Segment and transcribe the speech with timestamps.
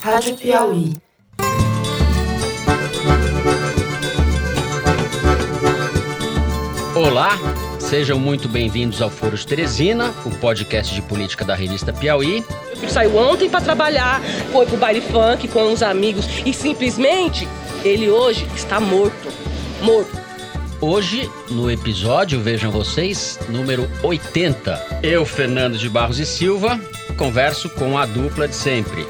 [0.00, 0.92] Rádio Piauí.
[6.94, 7.36] Olá,
[7.80, 12.44] sejam muito bem-vindos ao Foro de Teresina, o podcast de política da revista Piauí.
[12.76, 14.20] Ele saiu ontem para trabalhar,
[14.52, 17.48] foi pro baile funk com uns amigos e simplesmente
[17.84, 19.28] ele hoje está morto.
[19.82, 20.16] Morto.
[20.80, 25.00] Hoje, no episódio, vejam vocês, número 80.
[25.02, 26.80] Eu, Fernando de Barros e Silva,
[27.16, 29.04] converso com a dupla de sempre.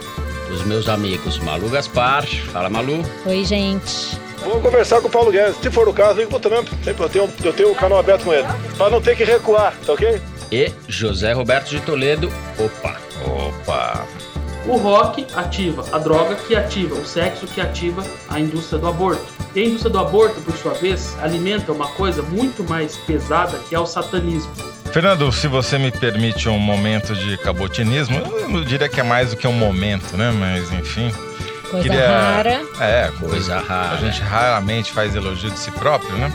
[0.50, 2.26] Os meus amigos Malu Gaspar.
[2.52, 3.04] Fala, Malu.
[3.27, 4.18] Oi, gente.
[4.45, 5.56] Vou conversar com o Paulo Guedes.
[5.56, 6.68] Se for o caso, ligo pro Trump.
[6.82, 8.46] Sempre eu tenho, eu tenho o canal aberto com ele.
[8.76, 10.20] Pra não ter que recuar, tá ok?
[10.50, 12.32] E José Roberto de Toledo.
[12.59, 12.96] Opa.
[13.26, 14.06] Opa.
[14.66, 19.24] O rock ativa a droga que ativa o sexo que ativa a indústria do aborto.
[19.54, 23.74] E a indústria do aborto, por sua vez, alimenta uma coisa muito mais pesada que
[23.74, 24.52] é o satanismo.
[24.92, 29.30] Fernando, se você me permite um momento de cabotinismo, eu não diria que é mais
[29.30, 30.33] do que um momento, né?
[30.33, 31.12] Mas enfim.
[31.70, 32.62] Coisa Queria- rara.
[32.80, 33.93] É, Coisa rara.
[33.93, 36.32] A gente raramente faz elogio de si próprio, né?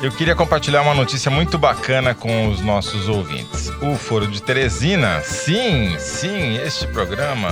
[0.00, 3.68] Eu queria compartilhar uma notícia muito bacana com os nossos ouvintes.
[3.82, 7.48] O Foro de Teresina, sim, sim, este programa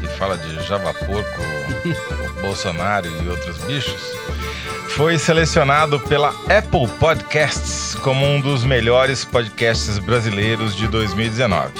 [0.00, 1.42] que fala de Java Porco,
[2.40, 4.00] Bolsonaro e outros bichos,
[5.00, 11.72] foi selecionado pela Apple Podcasts como um dos melhores podcasts brasileiros de 2019.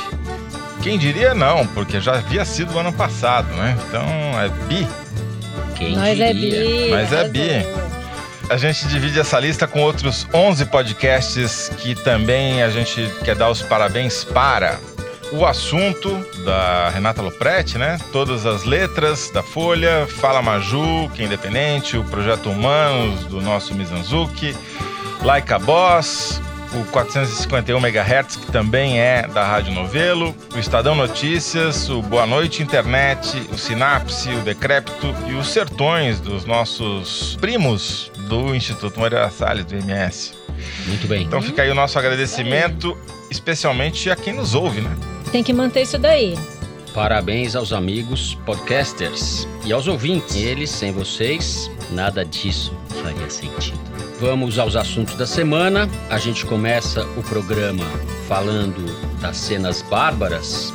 [0.83, 3.77] Quem diria não, porque já havia sido o ano passado, né?
[3.87, 4.03] Então
[4.41, 4.89] é bi.
[5.77, 6.87] Quem Nós é diria?
[6.87, 6.91] bi.
[6.93, 7.31] Mas é arrasou.
[7.31, 7.67] bi.
[8.49, 13.51] A gente divide essa lista com outros 11 podcasts que também a gente quer dar
[13.51, 14.81] os parabéns para.
[15.33, 17.98] O assunto da Renata Lopretti, né?
[18.12, 23.72] Todas as letras da Folha, Fala Maju, que é independente, o Projeto Humanos do nosso
[23.75, 24.56] Mizanzuki,
[25.22, 26.41] Like a Boss,
[26.72, 32.62] o 451 MHz, que também é da Rádio Novelo, o Estadão Notícias, o Boa Noite
[32.62, 39.65] Internet, o Sinapse, o Decrépito e os Sertões dos nossos primos do Instituto Moreira Salles,
[39.65, 40.33] do MS.
[40.87, 41.22] Muito bem.
[41.22, 42.97] Então fica aí o nosso agradecimento,
[43.31, 44.91] especialmente a quem nos ouve, né?
[45.33, 46.37] Tem que manter isso daí.
[46.93, 50.35] Parabéns aos amigos podcasters e aos ouvintes.
[50.35, 53.79] Eles, sem vocês, nada disso faria sentido.
[54.21, 55.89] Vamos aos assuntos da semana.
[56.11, 57.85] A gente começa o programa
[58.29, 58.85] falando
[59.21, 60.75] das cenas bárbaras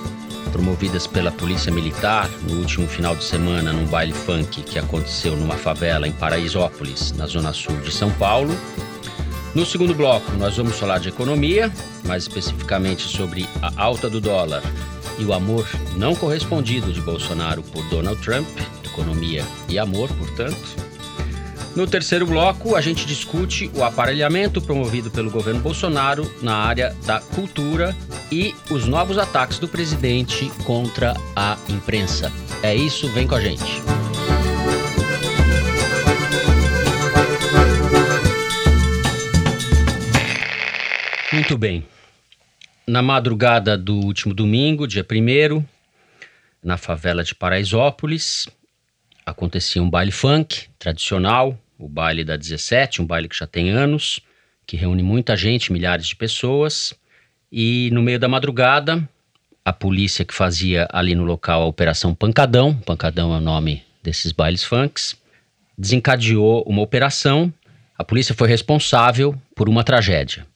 [0.53, 5.55] promovidas pela Polícia Militar no último final de semana num baile funk que aconteceu numa
[5.55, 8.57] favela em Paraisópolis, na zona sul de São Paulo.
[9.55, 11.71] No segundo bloco, nós vamos falar de economia,
[12.03, 14.61] mais especificamente sobre a alta do dólar
[15.17, 18.45] e o amor não correspondido de Bolsonaro por Donald Trump,
[18.83, 20.75] economia e amor, portanto.
[21.73, 27.21] No terceiro bloco, a gente discute o aparelhamento promovido pelo governo Bolsonaro na área da
[27.21, 27.95] cultura
[28.29, 32.29] e os novos ataques do presidente contra a imprensa.
[32.61, 33.94] É isso, vem com a gente.
[41.35, 41.85] Muito bem.
[42.87, 45.65] Na madrugada do último domingo, dia 1
[46.63, 48.47] na favela de Paraisópolis,
[49.25, 54.21] acontecia um baile funk tradicional, o baile da 17, um baile que já tem anos,
[54.65, 56.93] que reúne muita gente, milhares de pessoas.
[57.51, 59.05] E no meio da madrugada,
[59.65, 64.31] a polícia que fazia ali no local a Operação Pancadão, Pancadão é o nome desses
[64.31, 65.17] bailes funks,
[65.77, 67.53] desencadeou uma operação.
[67.97, 70.47] A polícia foi responsável por uma tragédia.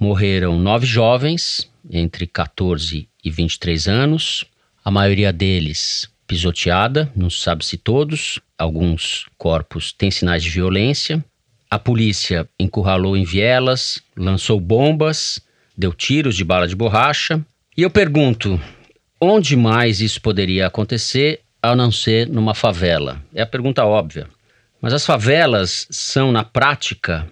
[0.00, 4.46] Morreram nove jovens, entre 14 e 23 anos,
[4.82, 11.22] a maioria deles pisoteada, não se sabe se todos, alguns corpos têm sinais de violência.
[11.68, 15.38] A polícia encurralou em vielas, lançou bombas,
[15.76, 17.44] deu tiros de bala de borracha.
[17.76, 18.58] E eu pergunto,
[19.20, 23.22] onde mais isso poderia acontecer a não ser numa favela?
[23.34, 24.26] É a pergunta óbvia.
[24.80, 27.28] Mas as favelas são, na prática,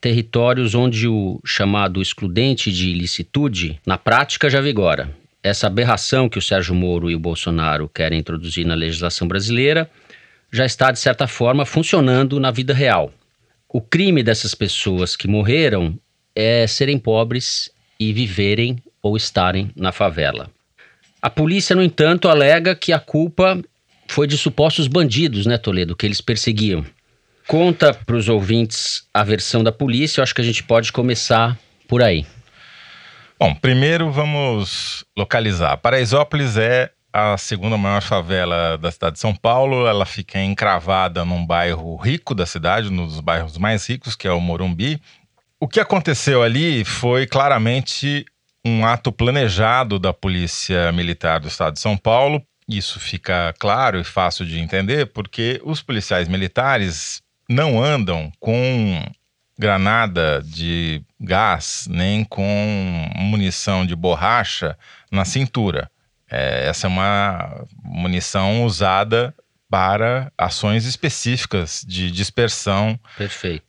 [0.00, 5.10] territórios onde o chamado excludente de ilicitude, na prática, já vigora.
[5.42, 9.88] Essa aberração que o Sérgio Moro e o Bolsonaro querem introduzir na legislação brasileira
[10.50, 13.12] já está, de certa forma, funcionando na vida real.
[13.68, 15.98] O crime dessas pessoas que morreram
[16.34, 17.70] é serem pobres
[18.00, 20.50] e viverem ou estarem na favela.
[21.20, 23.60] A polícia, no entanto, alega que a culpa
[24.08, 26.84] foi de supostos bandidos, né, Toledo, que eles perseguiam.
[27.48, 31.58] Conta para os ouvintes a versão da polícia, eu acho que a gente pode começar
[31.88, 32.26] por aí.
[33.40, 35.78] Bom, primeiro vamos localizar.
[35.78, 39.86] Paraisópolis é a segunda maior favela da cidade de São Paulo.
[39.86, 44.30] Ela fica encravada num bairro rico da cidade, um dos bairros mais ricos, que é
[44.30, 45.00] o Morumbi.
[45.58, 48.26] O que aconteceu ali foi claramente
[48.62, 54.04] um ato planejado da Polícia Militar do Estado de São Paulo Isso fica claro e
[54.04, 59.02] fácil de entender porque os policiais militares não andam com
[59.58, 64.76] granada de gás nem com munição de borracha
[65.10, 65.90] na cintura.
[66.30, 69.34] É, essa é uma munição usada
[69.70, 72.98] para ações específicas de dispersão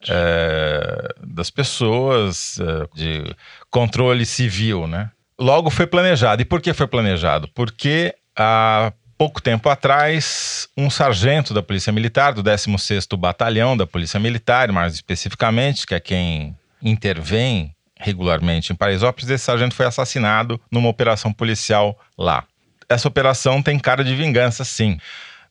[0.10, 3.36] é, das pessoas, é, de
[3.70, 5.12] controle civil, né?
[5.38, 6.42] Logo foi planejado.
[6.42, 7.50] E por que foi planejado?
[7.54, 14.18] Porque há pouco tempo atrás, um sargento da Polícia Militar, do 16º Batalhão da Polícia
[14.18, 20.88] Militar, mais especificamente, que é quem intervém regularmente em Paraisópolis, esse sargento foi assassinado numa
[20.88, 22.46] operação policial lá.
[22.88, 24.98] Essa operação tem cara de vingança, sim.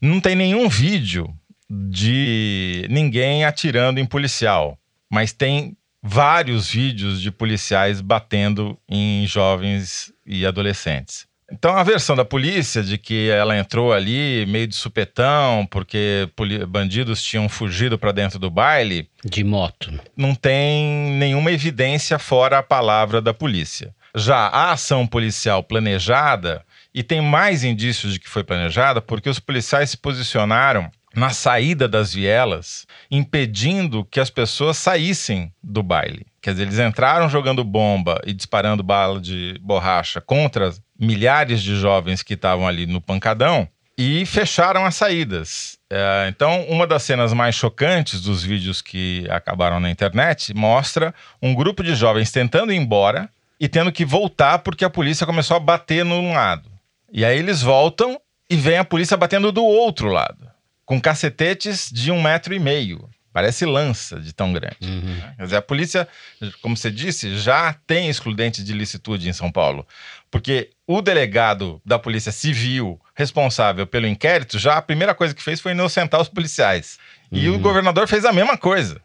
[0.01, 1.29] Não tem nenhum vídeo
[1.69, 4.79] de ninguém atirando em policial,
[5.11, 11.28] mas tem vários vídeos de policiais batendo em jovens e adolescentes.
[11.51, 16.29] Então a versão da polícia de que ela entrou ali meio de supetão porque
[16.69, 22.63] bandidos tinham fugido para dentro do baile, de moto, não tem nenhuma evidência fora a
[22.63, 23.95] palavra da polícia.
[24.15, 26.63] Já a ação policial planejada
[26.95, 31.89] e tem mais indícios de que foi planejada porque os policiais se posicionaram na saída
[31.89, 36.27] das vielas, impedindo que as pessoas saíssem do baile.
[36.41, 42.23] Quer dizer, eles entraram jogando bomba e disparando bala de borracha contra milhares de jovens
[42.23, 45.79] que estavam ali no pancadão e fecharam as saídas.
[45.91, 51.55] É, então, uma das cenas mais chocantes dos vídeos que acabaram na internet mostra um
[51.55, 53.29] grupo de jovens tentando ir embora
[53.59, 56.71] e tendo que voltar porque a polícia começou a bater num lado.
[57.13, 60.49] E aí eles voltam e vem a polícia batendo do outro lado,
[60.85, 63.09] com cacetetes de um metro e meio.
[63.33, 64.77] Parece lança de tão grande.
[64.83, 65.21] Uhum.
[65.37, 66.09] Quer dizer, a polícia,
[66.63, 69.87] como você disse, já tem excludente de licitude em São Paulo.
[70.31, 75.61] Porque o delegado da Polícia Civil responsável pelo inquérito, já a primeira coisa que fez
[75.61, 76.99] foi inocentar os policiais.
[77.31, 77.39] Uhum.
[77.39, 77.61] E o uhum.
[77.61, 78.99] governador fez a mesma coisa.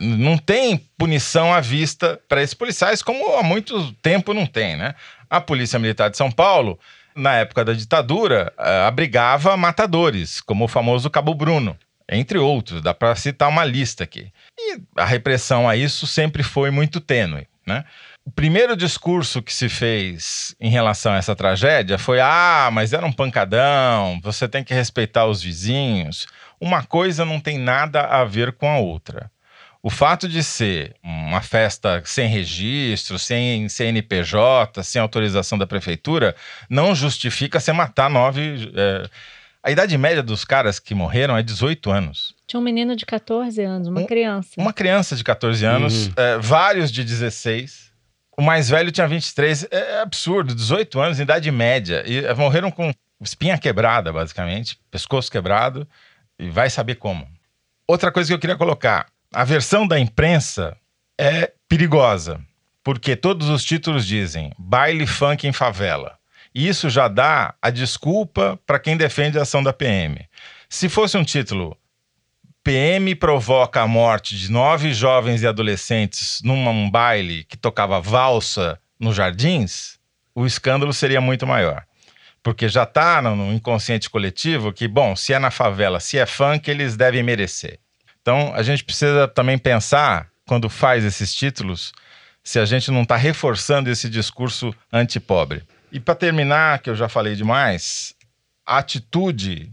[0.00, 4.96] Não tem punição à vista para esses policiais, como há muito tempo não tem, né?
[5.28, 6.78] A Polícia Militar de São Paulo
[7.14, 11.76] na época da ditadura, uh, abrigava matadores, como o famoso Cabo Bruno,
[12.08, 12.82] entre outros.
[12.82, 14.32] Dá para citar uma lista aqui.
[14.58, 17.84] E a repressão a isso sempre foi muito tênue, né?
[18.24, 23.06] O primeiro discurso que se fez em relação a essa tragédia foi: ah, mas era
[23.06, 26.26] um pancadão, você tem que respeitar os vizinhos.
[26.60, 29.30] Uma coisa não tem nada a ver com a outra.
[29.82, 36.36] O fato de ser uma festa sem registro, sem CNPJ, sem autorização da prefeitura,
[36.68, 38.70] não justifica você matar nove.
[38.76, 39.08] É...
[39.62, 42.34] A idade média dos caras que morreram é 18 anos.
[42.46, 44.50] Tinha um menino de 14 anos, uma um, criança.
[44.56, 46.12] Uma criança de 14 anos, uhum.
[46.16, 47.89] é, vários de 16.
[48.36, 49.64] O mais velho tinha 23.
[49.70, 52.02] É, é absurdo, 18 anos, idade média.
[52.06, 55.86] E é, morreram com espinha quebrada, basicamente, pescoço quebrado,
[56.38, 57.28] e vai saber como.
[57.86, 60.76] Outra coisa que eu queria colocar: a versão da imprensa
[61.18, 62.40] é perigosa,
[62.82, 66.18] porque todos os títulos dizem baile funk em favela.
[66.54, 70.26] E isso já dá a desculpa para quem defende a ação da PM.
[70.68, 71.76] Se fosse um título
[72.62, 79.16] PM provoca a morte de nove jovens e adolescentes num baile que tocava valsa nos
[79.16, 79.98] jardins,
[80.34, 81.84] o escândalo seria muito maior.
[82.42, 86.70] Porque já está no inconsciente coletivo que, bom, se é na favela, se é funk,
[86.70, 87.78] eles devem merecer.
[88.20, 91.92] Então, a gente precisa também pensar, quando faz esses títulos,
[92.42, 95.62] se a gente não está reforçando esse discurso antipobre.
[95.90, 98.14] E para terminar, que eu já falei demais,
[98.66, 99.72] a atitude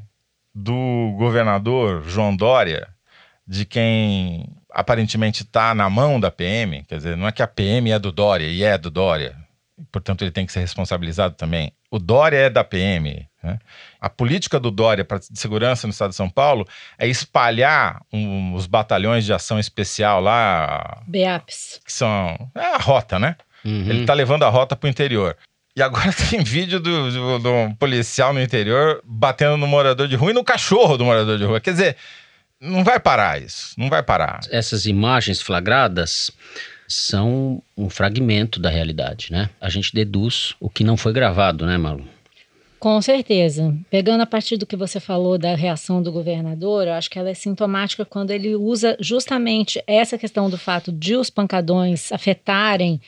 [0.58, 2.88] do governador João Dória,
[3.48, 7.92] de quem aparentemente está na mão da PM, quer dizer, não é que a PM
[7.92, 9.36] é do Dória e é do Dória,
[9.92, 11.72] portanto ele tem que ser responsabilizado também.
[11.92, 13.28] O Dória é da PM.
[13.44, 13.60] Né?
[14.02, 18.66] A política do Dória para segurança no estado de São Paulo é espalhar um, os
[18.66, 21.04] batalhões de ação especial lá.
[21.08, 21.82] BEAPs.
[21.86, 22.36] Que são.
[22.56, 23.36] É a rota, né?
[23.64, 23.90] Uhum.
[23.90, 25.38] Ele está levando a rota para o interior.
[25.78, 30.32] E agora tem vídeo do, do, do, policial no interior batendo no morador de rua
[30.32, 31.62] e no cachorro do morador de rua.
[31.62, 31.98] Quer dizer,
[32.60, 33.76] não vai parar isso.
[33.78, 34.40] Não vai parar.
[34.50, 36.32] Essas imagens flagradas
[36.88, 39.52] são um fragmento da realidade, né?
[39.62, 42.04] A gente deduz o que não foi gravado, né, Malu?
[42.80, 43.76] Com certeza.
[43.92, 47.30] Pegando a partir do que você falou da reação do governador, eu acho que ela
[47.30, 53.00] é sintomática quando ele usa justamente essa questão do fato de os pancadões afetarem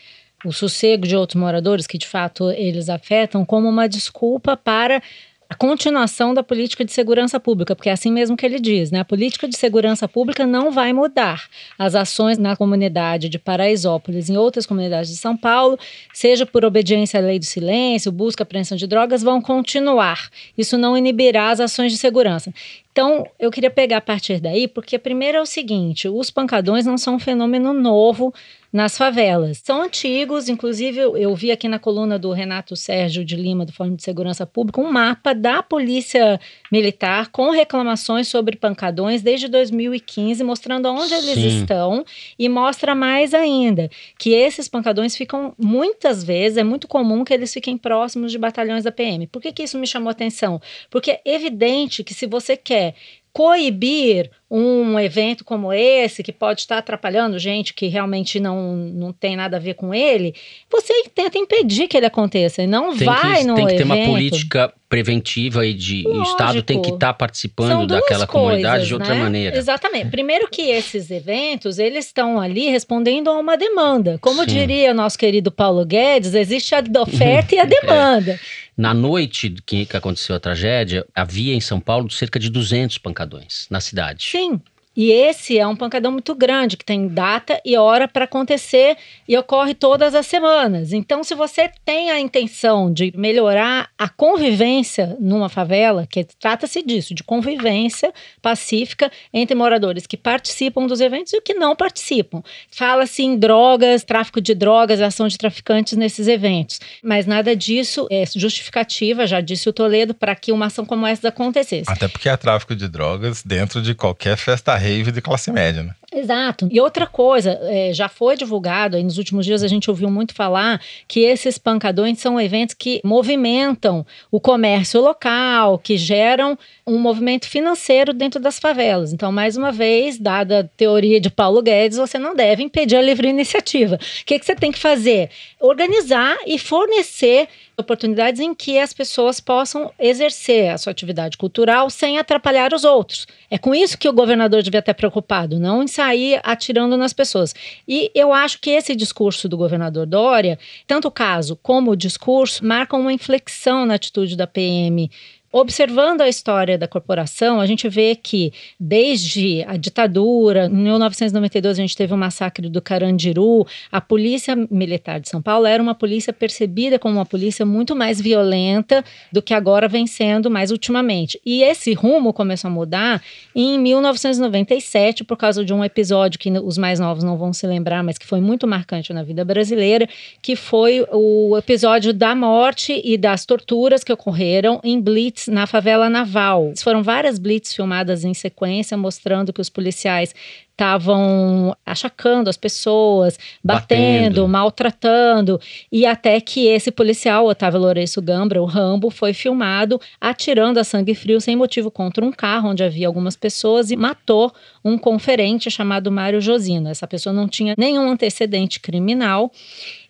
[0.46, 5.02] o sossego de outros moradores, que de fato eles afetam, como uma desculpa para
[5.50, 9.00] a continuação da política de segurança pública, porque é assim mesmo que ele diz, né?
[9.00, 11.50] A política de segurança pública não vai mudar.
[11.78, 15.78] As ações na comunidade de Paraisópolis, em outras comunidades de São Paulo,
[16.14, 20.30] seja por obediência à lei do silêncio, busca apreensão de drogas, vão continuar.
[20.56, 22.54] Isso não inibirá as ações de segurança.
[22.92, 26.98] Então, eu queria pegar a partir daí, porque primeiro é o seguinte: os pancadões não
[26.98, 28.32] são um fenômeno novo
[28.72, 29.62] nas favelas.
[29.64, 33.96] São antigos, inclusive eu vi aqui na coluna do Renato Sérgio de Lima, do Fórum
[33.96, 36.40] de Segurança Pública, um mapa da Polícia
[36.72, 41.62] Militar com reclamações sobre pancadões desde 2015, mostrando onde eles Sim.
[41.62, 42.06] estão
[42.38, 47.52] e mostra mais ainda que esses pancadões ficam muitas vezes, é muito comum que eles
[47.52, 49.26] fiquem próximos de batalhões da PM.
[49.28, 50.62] Por que, que isso me chamou atenção?
[50.90, 52.94] Porque é evidente que se você quer
[53.34, 59.36] coibir um evento como esse, que pode estar atrapalhando gente que realmente não, não tem
[59.36, 60.34] nada a ver com ele,
[60.72, 63.84] você tenta impedir que ele aconteça e não Tem vai que, no tem que ter
[63.84, 64.12] uma evento.
[64.12, 66.32] política preventiva e de e o Lógico.
[66.32, 69.22] Estado tem que estar São participando daquela comunidade coisas, de outra né?
[69.22, 69.56] maneira.
[69.56, 70.10] Exatamente.
[70.10, 74.18] Primeiro que esses eventos, eles estão ali respondendo a uma demanda.
[74.20, 74.48] Como Sim.
[74.48, 77.58] diria o nosso querido Paulo Guedes, existe a oferta É.
[77.58, 78.40] e a demanda.
[78.76, 83.68] Na noite que, que aconteceu a tragédia, havia em São Paulo cerca de 200 pancadões
[83.70, 84.24] na cidade.
[84.26, 84.39] Sim.
[84.40, 84.62] Sim,
[85.02, 89.38] E esse é um pancadão muito grande, que tem data e hora para acontecer e
[89.38, 90.92] ocorre todas as semanas.
[90.92, 97.16] Então, se você tem a intenção de melhorar a convivência numa favela, que trata-se disso,
[97.16, 102.44] de convivência pacífica entre moradores que participam dos eventos e os que não participam.
[102.70, 106.78] Fala-se em drogas, tráfico de drogas, ação de traficantes nesses eventos.
[107.02, 111.30] Mas nada disso é justificativa, já disse o Toledo, para que uma ação como essa
[111.30, 111.90] acontecesse.
[111.90, 115.94] Até porque há tráfico de drogas dentro de qualquer festa rave de classe média, né?
[116.12, 116.68] Exato.
[116.72, 120.34] E outra coisa, é, já foi divulgado, aí nos últimos dias a gente ouviu muito
[120.34, 127.48] falar que esses pancadões são eventos que movimentam o comércio local, que geram um movimento
[127.48, 129.14] financeiro dentro das favelas.
[129.14, 133.02] Então, mais uma vez, dada a teoria de Paulo Guedes, você não deve impedir a
[133.02, 133.96] livre iniciativa.
[133.96, 135.30] O que, que você tem que fazer?
[135.60, 137.48] Organizar e fornecer
[137.80, 143.26] oportunidades em que as pessoas possam exercer a sua atividade cultural sem atrapalhar os outros.
[143.50, 147.56] É com isso que o governador devia estar preocupado, não em sair atirando nas pessoas.
[147.88, 152.66] E eu acho que esse discurso do governador Dória, tanto o caso como o discurso,
[152.66, 155.10] marcam uma inflexão na atitude da PM
[155.52, 161.82] Observando a história da corporação, a gente vê que desde a ditadura, em 1992 a
[161.82, 166.32] gente teve o massacre do Carandiru, a polícia militar de São Paulo era uma polícia
[166.32, 171.42] percebida como uma polícia muito mais violenta do que agora vem sendo mais ultimamente.
[171.44, 173.24] E esse rumo começou a mudar
[173.56, 178.04] em 1997 por causa de um episódio que os mais novos não vão se lembrar,
[178.04, 180.08] mas que foi muito marcante na vida brasileira,
[180.44, 186.10] que foi o episódio da morte e das torturas que ocorreram em Blitz na favela
[186.10, 186.74] naval.
[186.82, 190.34] Foram várias blitz filmadas em sequência, mostrando que os policiais
[190.80, 194.48] estavam achacando as pessoas, batendo, Batendo.
[194.48, 200.84] maltratando, e até que esse policial, Otávio Lourenço Gambra, o Rambo, foi filmado atirando a
[200.86, 204.54] sangue frio sem motivo contra um carro onde havia algumas pessoas e matou
[204.84, 206.88] um conferente chamado Mário Josino.
[206.88, 209.52] Essa pessoa não tinha nenhum antecedente criminal.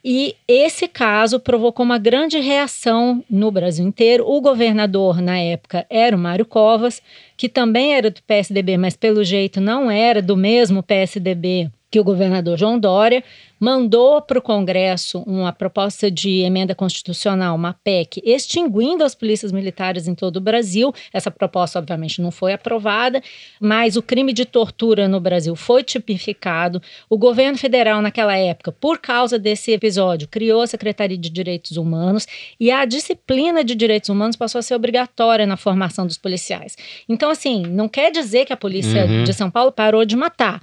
[0.03, 4.25] E esse caso provocou uma grande reação no Brasil inteiro.
[4.25, 7.01] O governador, na época, era o Mário Covas,
[7.35, 12.03] que também era do PSDB, mas pelo jeito não era do mesmo PSDB que o
[12.03, 13.23] governador João Dória,
[13.59, 20.07] mandou para o Congresso uma proposta de emenda constitucional, uma PEC, extinguindo as polícias militares
[20.07, 20.93] em todo o Brasil.
[21.11, 23.21] Essa proposta, obviamente, não foi aprovada,
[23.59, 26.81] mas o crime de tortura no Brasil foi tipificado.
[27.09, 32.27] O governo federal, naquela época, por causa desse episódio, criou a Secretaria de Direitos Humanos
[32.59, 36.77] e a disciplina de direitos humanos passou a ser obrigatória na formação dos policiais.
[37.09, 39.23] Então, assim, não quer dizer que a polícia Uhum.
[39.23, 40.61] de São Paulo parou de matar.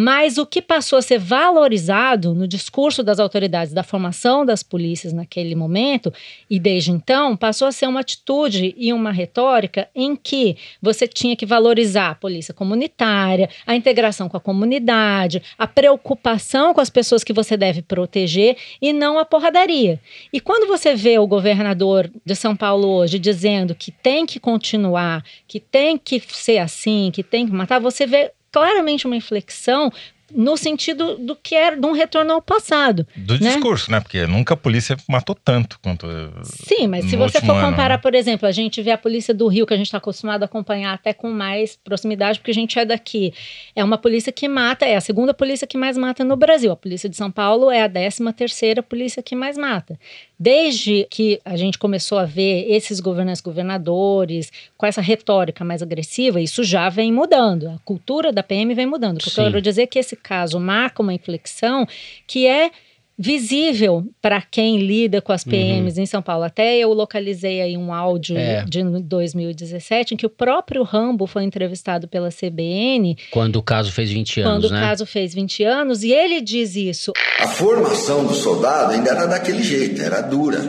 [0.00, 5.12] Mas o que passou a ser valorizado no discurso das autoridades da formação das polícias
[5.12, 6.14] naquele momento,
[6.48, 11.34] e desde então, passou a ser uma atitude e uma retórica em que você tinha
[11.34, 17.24] que valorizar a polícia comunitária, a integração com a comunidade, a preocupação com as pessoas
[17.24, 20.00] que você deve proteger e não a porradaria.
[20.32, 25.24] E quando você vê o governador de São Paulo hoje dizendo que tem que continuar,
[25.48, 29.92] que tem que ser assim, que tem que matar, você vê claramente uma inflexão
[30.34, 33.06] no sentido do que era de um retorno ao passado.
[33.16, 33.54] Do né?
[33.54, 34.00] discurso, né?
[34.00, 36.06] Porque nunca a polícia matou tanto quanto.
[36.42, 37.98] Sim, mas se você for ano, comparar, né?
[37.98, 40.44] por exemplo, a gente vê a polícia do Rio, que a gente está acostumado a
[40.44, 43.32] acompanhar até com mais proximidade, porque a gente é daqui.
[43.74, 46.70] É uma polícia que mata, é a segunda polícia que mais mata no Brasil.
[46.70, 49.98] A polícia de São Paulo é a décima terceira polícia que mais mata.
[50.38, 56.40] Desde que a gente começou a ver esses governantes governadores com essa retórica mais agressiva,
[56.40, 57.68] isso já vem mudando.
[57.70, 59.16] A cultura da PM vem mudando.
[59.16, 61.86] O que eu quero dizer é que esse caso marca uma inflexão
[62.26, 62.70] que é
[63.18, 66.44] visível para quem lida com as PMs em São Paulo.
[66.44, 68.64] Até eu localizei aí um áudio É.
[68.64, 74.10] de 2017 em que o próprio Rambo foi entrevistado pela CBN Quando o caso fez
[74.10, 74.78] 20 anos, quando né?
[74.78, 77.12] o caso fez 20 anos e ele diz isso.
[77.40, 80.60] A formação do soldado ainda era daquele jeito, era dura.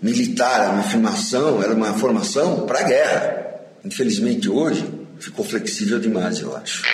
[0.00, 3.46] Militar, uma formação, era uma formação para a guerra.
[3.84, 4.84] Infelizmente hoje
[5.18, 6.84] ficou flexível demais, eu acho.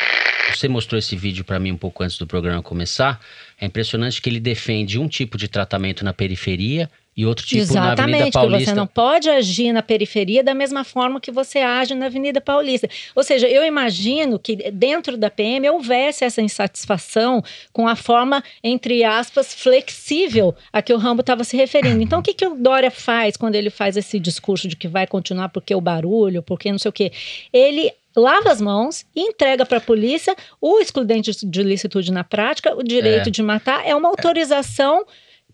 [0.59, 3.21] Você mostrou esse vídeo para mim um pouco antes do programa começar.
[3.61, 7.93] É impressionante que ele defende um tipo de tratamento na periferia e outro tipo na
[7.93, 8.71] Avenida Exatamente, Paulista.
[8.71, 12.89] você não pode agir na periferia da mesma forma que você age na Avenida Paulista.
[13.15, 17.43] Ou seja, eu imagino que dentro da PM houvesse essa insatisfação
[17.73, 22.03] com a forma, entre aspas, flexível a que o Rambo estava se referindo.
[22.03, 25.07] Então, o que, que o Dória faz quando ele faz esse discurso de que vai
[25.07, 27.13] continuar porque o barulho, porque não sei o quê?
[27.53, 32.75] Ele lava as mãos e entrega para a polícia o excludente de licitude na prática,
[32.75, 33.31] o direito É.
[33.31, 35.05] de matar, é uma autorização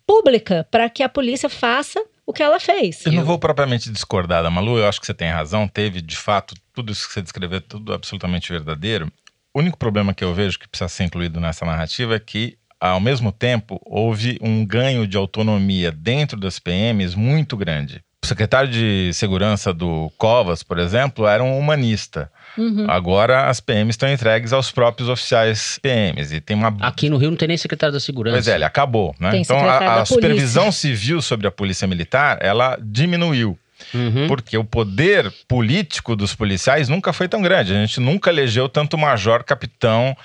[0.06, 3.04] pública para que a polícia faça o que ela fez.
[3.06, 5.66] Eu não vou propriamente discordar da Malu, eu acho que você tem razão.
[5.66, 9.10] Teve, de fato, tudo isso que você descreveu, tudo absolutamente verdadeiro.
[9.52, 13.00] O único problema que eu vejo que precisa ser incluído nessa narrativa é que, ao
[13.00, 18.00] mesmo tempo, houve um ganho de autonomia dentro das PMs muito grande.
[18.22, 22.30] O secretário de segurança do Covas, por exemplo, era um humanista.
[22.56, 22.86] Uhum.
[22.88, 26.32] Agora as PMs estão entregues aos próprios oficiais PMs.
[26.32, 28.36] E tem uma Aqui no Rio não tem nem secretário da segurança.
[28.36, 29.30] Pois é, ele acabou, né?
[29.30, 33.58] Tem então a, a supervisão civil sobre a polícia militar, ela diminuiu.
[33.94, 34.26] Uhum.
[34.28, 37.72] Porque o poder político dos policiais nunca foi tão grande.
[37.72, 40.16] A gente nunca elegeu tanto major, capitão,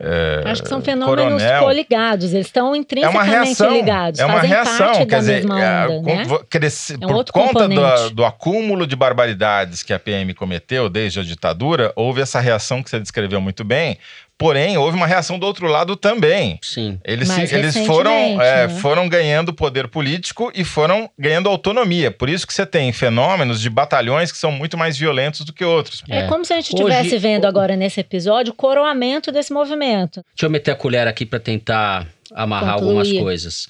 [0.00, 1.62] é, Acho que são fenômenos coronel.
[1.64, 3.72] coligados, eles estão É uma intrinsecamente reação.
[3.72, 6.24] ligados, é uma reação, quer da dizer, mesma é, onda, né?
[6.48, 11.20] cresce- É um por conta do, do acúmulo de barbaridades que a PM cometeu desde
[11.20, 13.98] a ditadura, houve essa reação que você descreveu muito bem.
[14.38, 16.58] Porém, houve uma reação do outro lado também.
[16.62, 16.98] Sim.
[17.04, 18.10] Eles, se- eles foram,
[18.42, 18.68] é, né?
[18.80, 22.10] foram ganhando poder político e foram ganhando autonomia.
[22.10, 25.64] Por isso que você tem fenômenos de batalhões que são muito mais violentos do que
[25.64, 26.02] outros.
[26.08, 26.26] É, É.
[26.26, 30.22] como se a gente estivesse vendo agora nesse episódio o coroamento desse movimento.
[30.34, 32.88] Deixa eu meter a colher aqui para tentar amarrar Concluir.
[32.98, 33.68] algumas coisas.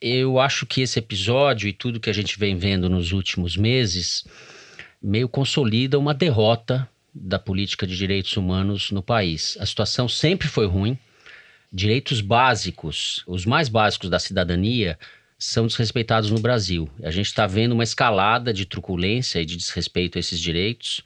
[0.00, 4.24] Eu acho que esse episódio e tudo que a gente vem vendo nos últimos meses
[5.02, 9.56] meio consolida uma derrota da política de direitos humanos no país.
[9.60, 10.98] A situação sempre foi ruim.
[11.72, 14.98] Direitos básicos, os mais básicos da cidadania,
[15.38, 16.88] são desrespeitados no Brasil.
[17.02, 21.02] A gente está vendo uma escalada de truculência e de desrespeito a esses direitos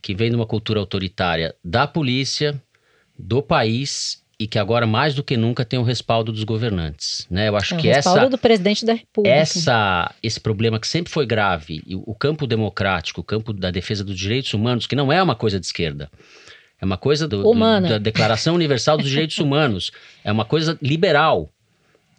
[0.00, 2.60] que vem de uma cultura autoritária da polícia,
[3.18, 7.48] do país e que agora mais do que nunca tem o respaldo dos governantes, né?
[7.48, 9.36] Eu acho É o que respaldo essa do presidente da República.
[9.36, 14.02] essa esse problema que sempre foi grave, o o campo democrático, o campo da defesa
[14.02, 16.10] dos direitos humanos, que não é uma coisa de esquerda.
[16.80, 17.48] É uma coisa do- do-
[17.90, 19.90] da Declaração Universal dos Direitos Humanos.
[20.24, 21.50] É uma coisa liberal.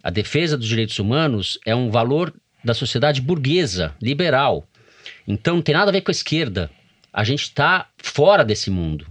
[0.04, 2.32] A defesa dos direitos humanos é um valor
[2.64, 4.64] da sociedade burguesa, liberal.
[5.26, 6.70] Então não tem nada a ver com a esquerda.
[7.12, 9.06] A gente está fora desse mundo.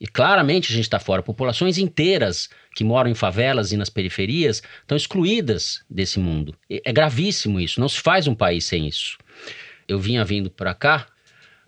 [0.00, 1.22] E claramente a gente está fora.
[1.22, 6.54] Populações inteiras que moram em favelas e nas periferias estão excluídas desse mundo.
[6.70, 7.80] É gravíssimo isso.
[7.80, 9.18] Não se faz um país sem isso.
[9.86, 11.06] Eu vinha vindo para cá,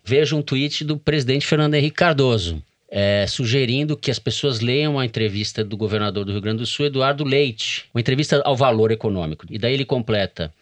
[0.02, 2.62] vejo um tweet do presidente Fernando Henrique Cardoso.
[2.94, 6.84] é, sugerindo que as pessoas leiam a entrevista do governador do Rio Grande do Sul,
[6.84, 9.46] Eduardo Leite, uma entrevista ao valor econômico.
[9.48, 10.52] E daí ele completa: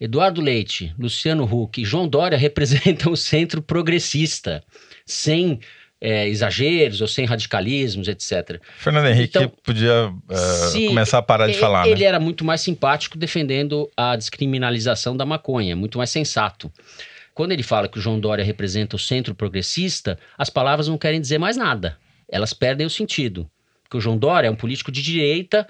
[0.00, 4.62] Eduardo Leite, Luciano Huck e João Dória representam o centro progressista,
[5.04, 5.58] sem
[6.00, 8.60] é, exageros ou sem radicalismos, etc.
[8.78, 10.12] Fernando Henrique Então, podia
[10.72, 12.06] se- começar a parar de E- falar, Ele né?
[12.06, 16.72] era muito mais simpático defendendo a descriminalização da maconha, muito mais sensato.
[17.34, 21.20] Quando ele fala que o João Dória representa o centro progressista, as palavras não querem
[21.20, 21.96] dizer mais nada.
[22.28, 23.48] Elas perdem o sentido.
[23.84, 25.66] Porque o João Dória é um político de direita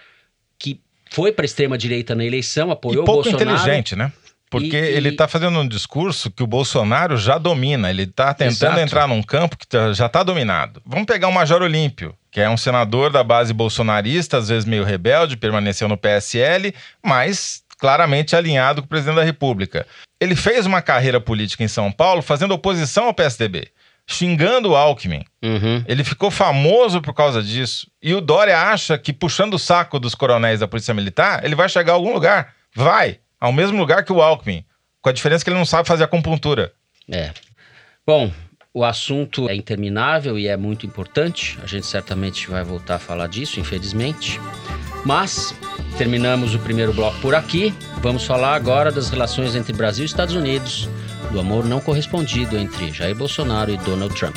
[0.59, 3.57] que foi para a extrema-direita na eleição, E apoiou pouco o Bolsonaro.
[3.59, 4.12] inteligente, né?
[4.51, 7.89] Porque E- ele está fazendo um discurso que o Bolsonaro já domina.
[7.89, 8.81] Ele está tentando Exato.
[8.81, 10.83] entrar num campo que tá- já está dominado.
[10.85, 14.83] Vamos pegar o Major Olímpio, que é um senador da base bolsonarista, às vezes meio
[14.85, 19.87] rebelde, permaneceu no PSL, mas claramente alinhado com o presidente da República.
[20.21, 23.69] Ele fez uma carreira política em São Paulo fazendo oposição ao PSDB.
[24.13, 25.23] xingando o Alckmin.
[25.41, 25.85] Uhum.
[25.87, 27.87] Ele ficou famoso por causa disso.
[28.03, 31.69] E o Dória acha que puxando o saco dos coronéis da Polícia Militar, ele vai
[31.69, 32.53] chegar a algum lugar.
[32.75, 34.64] Vai, ao mesmo lugar que o Alckmin.
[35.00, 36.72] Com a diferença que ele não sabe fazer acupuntura.
[37.11, 37.33] É.
[38.07, 38.31] Bom,
[38.72, 41.59] o assunto é interminável e é muito importante.
[41.62, 44.38] A gente certamente vai voltar a falar disso, infelizmente.
[45.05, 45.55] Mas
[45.96, 47.74] terminamos o primeiro bloco por aqui.
[48.03, 50.88] Vamos falar agora das relações entre Brasil e Estados Unidos,
[51.33, 54.37] do amor não correspondido entre Jair Bolsonaro e Donald Trump.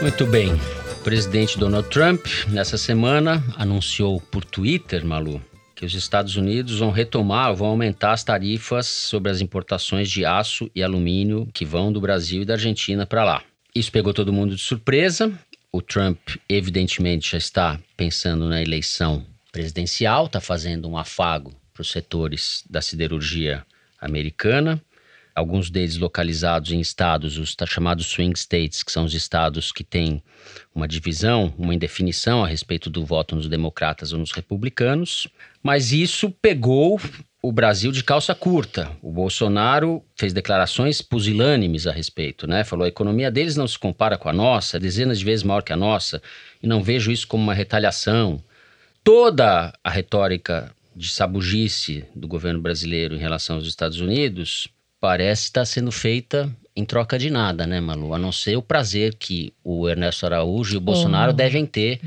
[0.00, 0.58] Muito bem.
[1.02, 6.92] O presidente Donald Trump, nessa semana, anunciou por Twitter, Malu, que os Estados Unidos vão
[6.92, 12.00] retomar, vão aumentar as tarifas sobre as importações de aço e alumínio que vão do
[12.00, 13.42] Brasil e da Argentina para lá.
[13.74, 15.36] Isso pegou todo mundo de surpresa.
[15.72, 21.90] O Trump, evidentemente, já está pensando na eleição presidencial, está fazendo um afago para os
[21.90, 23.66] setores da siderurgia
[24.00, 24.80] americana
[25.34, 30.22] alguns deles localizados em estados, os chamados swing states, que são os estados que têm
[30.74, 35.26] uma divisão, uma indefinição a respeito do voto nos democratas ou nos republicanos.
[35.62, 37.00] Mas isso pegou
[37.42, 38.90] o Brasil de calça curta.
[39.02, 42.62] O Bolsonaro fez declarações pusilânimes a respeito, né?
[42.62, 45.72] Falou: a economia deles não se compara com a nossa, dezenas de vezes maior que
[45.72, 46.22] a nossa,
[46.62, 48.42] e não vejo isso como uma retaliação.
[49.02, 54.68] Toda a retórica de sabugice do governo brasileiro em relação aos Estados Unidos
[55.02, 58.14] parece estar sendo feita em troca de nada, né, Malu?
[58.14, 61.98] A não ser o prazer que o Ernesto Araújo e o Bolsonaro Oh, devem ter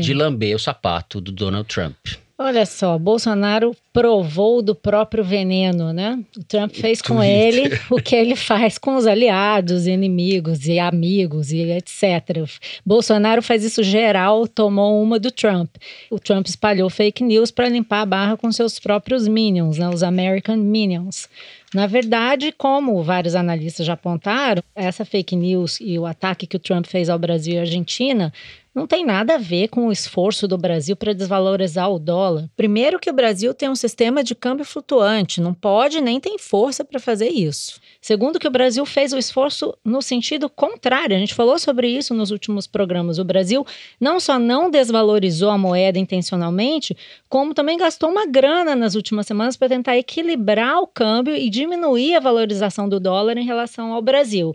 [0.00, 1.94] de lamber o sapato do Donald Trump.
[2.40, 6.22] Olha só, Bolsonaro provou do próprio veneno, né?
[6.36, 11.50] O Trump fez com ele o que ele faz com os aliados, inimigos e amigos
[11.50, 12.48] e etc.
[12.86, 15.68] Bolsonaro faz isso geral, tomou uma do Trump.
[16.12, 19.88] O Trump espalhou fake news para limpar a barra com seus próprios minions, né?
[19.88, 21.28] os American Minions.
[21.74, 26.60] Na verdade, como vários analistas já apontaram, essa fake news e o ataque que o
[26.60, 28.32] Trump fez ao Brasil e à Argentina
[28.78, 32.48] não tem nada a ver com o esforço do Brasil para desvalorizar o dólar.
[32.56, 36.84] Primeiro que o Brasil tem um sistema de câmbio flutuante, não pode nem tem força
[36.84, 37.80] para fazer isso.
[38.00, 41.16] Segundo que o Brasil fez o esforço no sentido contrário.
[41.16, 43.18] A gente falou sobre isso nos últimos programas.
[43.18, 43.66] O Brasil
[44.00, 46.96] não só não desvalorizou a moeda intencionalmente,
[47.28, 52.14] como também gastou uma grana nas últimas semanas para tentar equilibrar o câmbio e diminuir
[52.14, 54.54] a valorização do dólar em relação ao Brasil.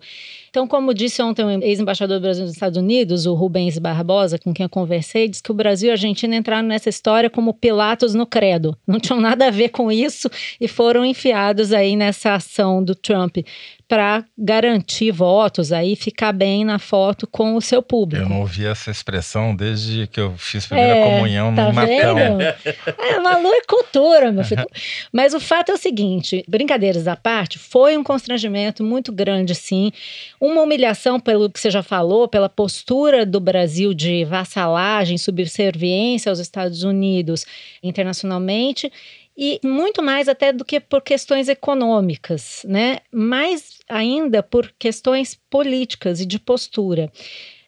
[0.53, 4.53] Então, como disse ontem o ex-embaixador do Brasil nos Estados Unidos, o Rubens Barbosa, com
[4.53, 8.13] quem eu conversei, disse que o Brasil e a Argentina entraram nessa história como Pilatos
[8.13, 8.77] no credo.
[8.85, 10.29] Não tinham nada a ver com isso
[10.61, 13.37] e foram enfiados aí nessa ação do Trump
[13.87, 18.23] para garantir votos aí, ficar bem na foto com o seu público.
[18.25, 22.15] Eu não ouvi essa expressão desde que eu fiz primeira É, comunhão tá no Matão.
[22.15, 22.41] vendo?
[22.41, 24.65] É, Malu é cultura, meu filho.
[25.11, 29.91] Mas o fato é o seguinte: brincadeiras à parte, foi um constrangimento muito grande, sim.
[30.39, 36.39] Uma humilhação, pelo que você já falou, pela postura do Brasil de vassalagem, subserviência aos
[36.39, 37.45] Estados Unidos
[37.83, 38.91] internacionalmente.
[39.35, 42.99] E muito mais até do que por questões econômicas, né?
[43.11, 47.11] Mais ainda por questões políticas e de postura.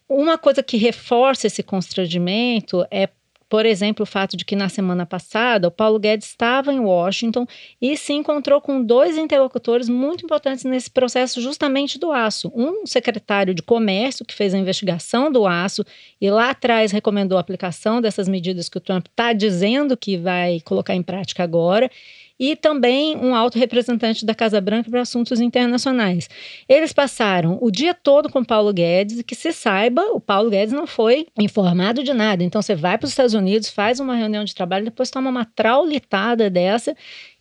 [0.08, 3.08] Uma coisa que reforça esse constrangimento é,
[3.48, 7.46] por exemplo, o fato de que na semana passada o Paulo Guedes estava em Washington
[7.80, 12.50] e se encontrou com dois interlocutores muito importantes nesse processo justamente do aço.
[12.54, 15.84] Um secretário de comércio que fez a investigação do aço
[16.20, 20.60] e lá atrás recomendou a aplicação dessas medidas que o Trump está dizendo que vai
[20.60, 21.90] colocar em prática agora
[22.38, 26.28] e também um alto representante da Casa Branca para assuntos internacionais.
[26.68, 30.72] Eles passaram o dia todo com Paulo Guedes e que se saiba, o Paulo Guedes
[30.72, 32.44] não foi informado de nada.
[32.44, 35.44] Então você vai para os Estados Unidos, faz uma reunião de trabalho, depois toma uma
[35.44, 36.94] traulitada dessa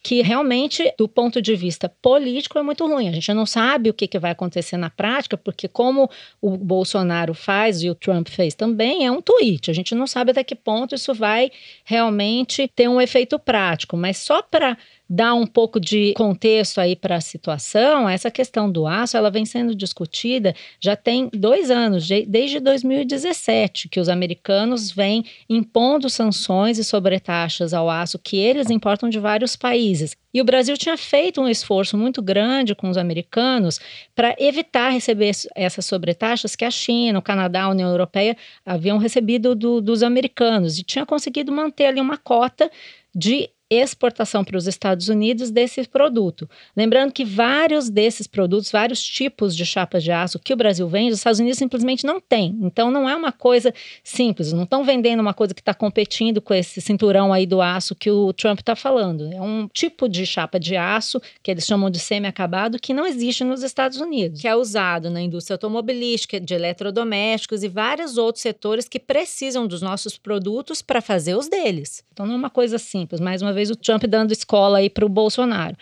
[0.06, 3.10] que realmente, do ponto de vista político, é muito ruim.
[3.10, 6.08] A gente não sabe o que, que vai acontecer na prática, porque como
[6.40, 9.72] o Bolsonaro faz e o Trump fez também, é um tweet.
[9.72, 11.50] A gente não sabe até que ponto isso vai
[11.84, 13.98] realmente ter um efeito prático.
[13.98, 14.78] Mas só para
[15.10, 19.46] dar um pouco de contexto aí para a situação, essa questão do aço, ela vem
[19.46, 26.78] sendo discutida já tem dois anos, de- desde 2017, que os americanos vêm impondo sanções
[26.78, 30.16] e sobretaxas ao aço que eles importam de vários países.
[30.34, 33.80] E o Brasil tinha feito um esforço muito grande com os americanos
[34.14, 38.98] para evitar receber es- essas sobretaxas que a China, o Canadá, a União Europeia haviam
[38.98, 42.70] recebido do- dos americanos e tinha conseguido manter ali uma cota
[43.14, 46.50] de exportação para os Estados Unidos desse produto.
[46.76, 51.12] Lembrando que vários desses produtos, vários tipos de chapas de aço que o Brasil vende,
[51.12, 52.58] os Estados Unidos simplesmente não tem.
[52.62, 56.54] Então não é uma coisa simples, não estão vendendo uma coisa que está competindo com
[56.54, 59.32] esse cinturão aí do aço que o Trump está falando.
[59.32, 63.44] É um tipo de chapa de aço que eles chamam de semi-acabado que não existe
[63.44, 68.88] nos Estados Unidos, que é usado na indústria automobilística, de eletrodomésticos e vários outros setores
[68.88, 72.04] que precisam dos nossos produtos para fazer os deles.
[72.12, 73.20] Então não é uma coisa simples.
[73.20, 75.76] Mais uma vez o Trump dando escola aí para o Bolsonaro.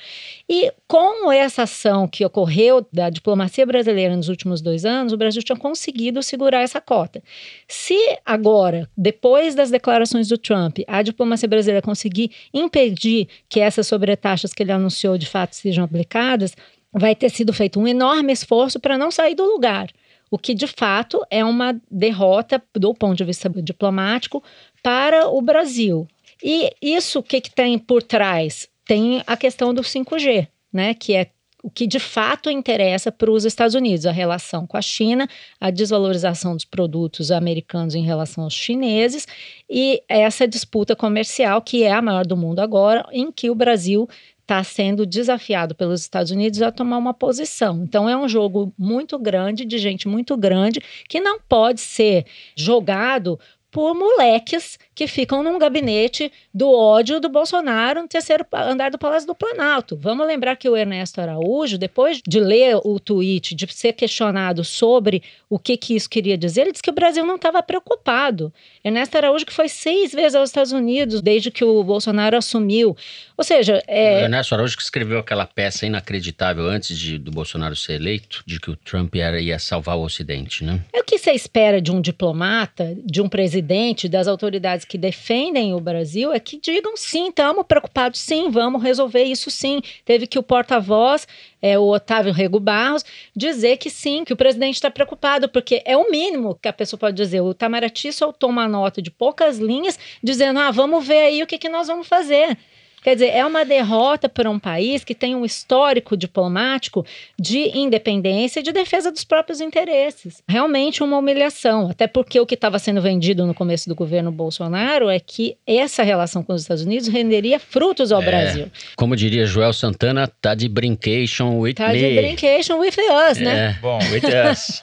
[0.50, 5.41] E com essa ação que ocorreu da diplomacia brasileira nos últimos dois anos, o Brasil
[5.41, 7.24] tinha conseguido segurar essa cota.
[7.67, 14.54] Se agora, depois das declarações do Trump, a diplomacia brasileira conseguir impedir que essas sobretaxas
[14.54, 16.56] que ele anunciou de fato sejam aplicadas,
[16.91, 19.89] vai ter sido feito um enorme esforço para não sair do lugar
[20.34, 24.43] o que de fato é uma derrota do ponto de vista diplomático
[24.82, 26.08] para o Brasil.
[26.43, 28.67] E isso o que, que tem por trás?
[28.86, 30.93] Tem a questão do 5G, né?
[30.93, 31.29] Que é
[31.63, 35.29] o que de fato interessa para os Estados Unidos, a relação com a China,
[35.62, 39.25] a desvalorização dos produtos americanos em relação aos chineses
[39.69, 44.10] e essa disputa comercial que é a maior do mundo agora, em que o Brasil
[44.41, 47.82] está sendo desafiado pelos Estados Unidos a tomar uma posição.
[47.82, 52.25] Então é um jogo muito grande, de gente muito grande, que não pode ser
[52.58, 53.39] jogado
[53.71, 59.27] por moleques que ficam num gabinete do ódio do Bolsonaro no terceiro andar do Palácio
[59.27, 59.97] do Planalto.
[59.97, 65.23] Vamos lembrar que o Ernesto Araújo, depois de ler o tweet, de ser questionado sobre
[65.49, 68.53] o que, que isso queria dizer, ele disse que o Brasil não estava preocupado.
[68.84, 72.95] Ernesto Araújo, que foi seis vezes aos Estados Unidos desde que o Bolsonaro assumiu.
[73.38, 73.82] Ou seja.
[73.88, 74.21] É...
[74.21, 78.60] O Ernesto Araújo que escreveu aquela peça inacreditável antes de, do Bolsonaro ser eleito, de
[78.60, 80.82] que o Trump era, ia salvar o Ocidente, né?
[80.93, 85.74] É o que você espera de um diplomata, de um presidente, das autoridades que defendem
[85.74, 89.82] o Brasil, é que digam sim, estamos preocupados, sim, vamos resolver isso sim.
[90.06, 91.28] Teve que o porta-voz
[91.63, 95.96] é, o Otávio Rego Barros, dizer que sim, que o presidente está preocupado, porque é
[95.96, 97.39] o mínimo que a pessoa pode dizer.
[97.39, 101.58] O Itamaraty soltou uma nota de poucas linhas dizendo: ah, vamos ver aí o que,
[101.58, 102.58] que nós vamos fazer.
[103.04, 107.06] Quer dizer, é uma derrota para um país que tem um histórico diplomático
[107.38, 110.42] de independência e de defesa dos próprios interesses.
[110.48, 115.10] Realmente uma humilhação, até porque o que estava sendo vendido no começo do governo Bolsonaro
[115.10, 118.72] é que essa relação com os Estados Unidos renderia frutos ao é, Brasil.
[118.96, 122.02] Como diria Joel Santana, tá de brincation with tá me.
[122.02, 122.96] Tá de brincation with
[123.30, 123.52] us, né?
[123.52, 123.80] é, né?
[123.82, 124.82] Bom, with us.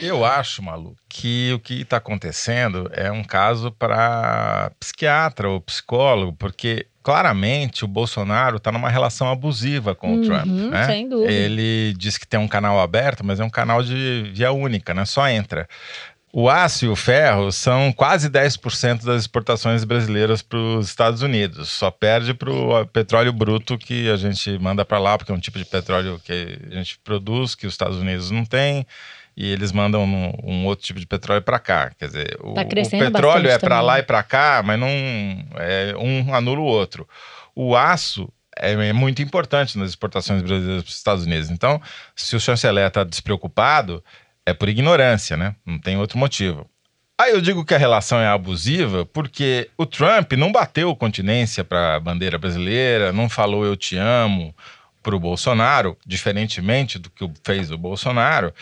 [0.00, 6.34] eu acho, Malu, que o que está acontecendo é um caso para psiquiatra ou psicólogo,
[6.38, 10.46] porque claramente o Bolsonaro está numa relação abusiva com uhum, o Trump.
[10.46, 10.86] Né?
[10.86, 11.32] Sem dúvida.
[11.32, 15.04] Ele diz que tem um canal aberto, mas é um canal de via única, né?
[15.04, 15.68] Só entra.
[16.32, 21.70] O aço e o ferro são quase 10% das exportações brasileiras para os Estados Unidos.
[21.70, 25.40] Só perde para o petróleo bruto que a gente manda para lá, porque é um
[25.40, 28.86] tipo de petróleo que a gente produz, que os Estados Unidos não têm
[29.36, 31.90] e eles mandam um, um outro tipo de petróleo para cá.
[31.98, 34.88] Quer dizer, o, tá o petróleo é para lá e para cá, mas não
[35.56, 37.08] é, um anula o outro.
[37.54, 41.50] O aço é, é muito importante nas exportações brasileiras para os Estados Unidos.
[41.50, 41.80] Então,
[42.14, 44.04] se o chanceler está despreocupado,
[44.44, 45.54] é por ignorância, né?
[45.64, 46.68] Não tem outro motivo.
[47.20, 51.96] Aí eu digo que a relação é abusiva porque o Trump não bateu continência para
[51.96, 54.54] a bandeira brasileira, não falou eu te amo
[55.02, 58.54] para o Bolsonaro, diferentemente do que fez o Bolsonaro.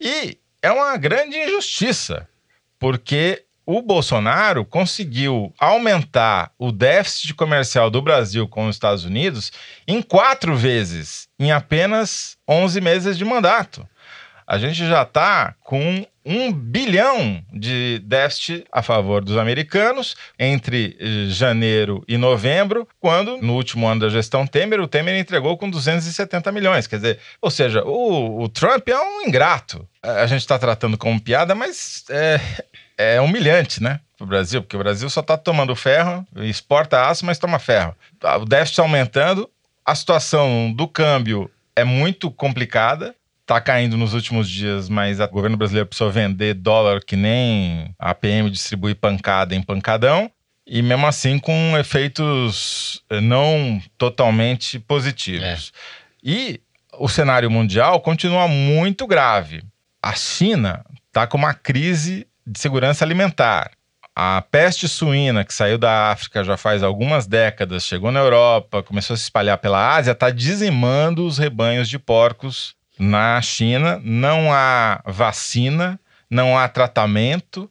[0.00, 2.28] E é uma grande injustiça,
[2.78, 9.50] porque o Bolsonaro conseguiu aumentar o déficit comercial do Brasil com os Estados Unidos
[9.88, 13.86] em quatro vezes em apenas 11 meses de mandato.
[14.46, 21.26] A gente já está com um bilhão de déficit a favor dos americanos entre eh,
[21.28, 26.50] janeiro e novembro, quando no último ano da gestão Temer, o Temer entregou com 270
[26.52, 26.86] milhões.
[26.86, 29.88] Quer dizer, ou seja, o, o Trump é um ingrato.
[30.00, 32.40] A gente está tratando como piada, mas é,
[32.96, 34.00] é humilhante, né?
[34.16, 37.94] Para o Brasil, porque o Brasil só está tomando ferro, exporta aço, mas toma ferro.
[38.40, 39.50] O déficit aumentando,
[39.84, 43.14] a situação do câmbio é muito complicada
[43.46, 48.12] tá caindo nos últimos dias, mas o governo brasileiro precisou vender dólar que nem a
[48.12, 50.30] PM distribui pancada em pancadão.
[50.66, 55.72] E mesmo assim com efeitos eh, não totalmente positivos.
[55.72, 56.28] É.
[56.28, 56.60] E
[56.98, 59.62] o cenário mundial continua muito grave.
[60.02, 63.70] A China está com uma crise de segurança alimentar.
[64.14, 69.14] A peste suína, que saiu da África já faz algumas décadas, chegou na Europa, começou
[69.14, 75.02] a se espalhar pela Ásia, está dizimando os rebanhos de porcos na China não há
[75.04, 75.98] vacina,
[76.30, 77.70] não há tratamento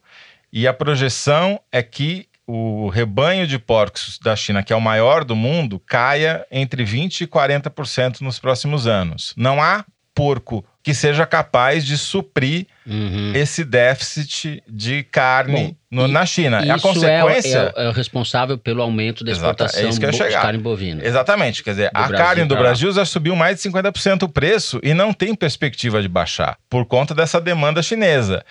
[0.52, 5.24] e a projeção é que o rebanho de porcos da China, que é o maior
[5.24, 9.34] do mundo, caia entre 20% e 40% nos próximos anos.
[9.36, 9.84] Não há
[10.14, 13.32] porco que seja capaz de suprir Uhum.
[13.34, 16.64] esse déficit de carne Bom, no- e- na China.
[16.64, 17.58] E a Isso consequência.
[17.58, 20.18] é, o- é o responsável pelo aumento da Exato, é exportação isso que eu bo-
[20.28, 21.04] de carne bovina.
[21.04, 22.56] Exatamente, quer dizer, Do a Brasil carne do.
[22.56, 26.86] Brasil já subiu mais de 50% o preço e não tem perspectiva de baixar por
[26.86, 28.46] conta dessa demanda chinesa.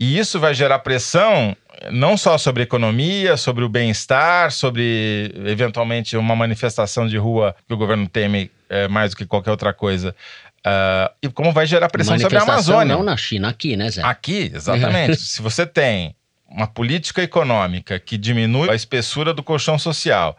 [0.00, 1.54] E isso vai gerar pressão
[1.92, 7.74] não só sobre a economia, sobre o bem-estar, sobre eventualmente uma manifestação de rua que
[7.74, 10.16] o governo teme é, mais do que qualquer outra coisa.
[10.64, 12.96] Ah, e como vai gerar pressão sobre a Amazônia.
[12.96, 14.02] não na China, aqui, né, Zé?
[14.02, 15.16] Aqui, exatamente.
[15.16, 16.16] Se você tem
[16.48, 20.38] uma política econômica que diminui a espessura do colchão social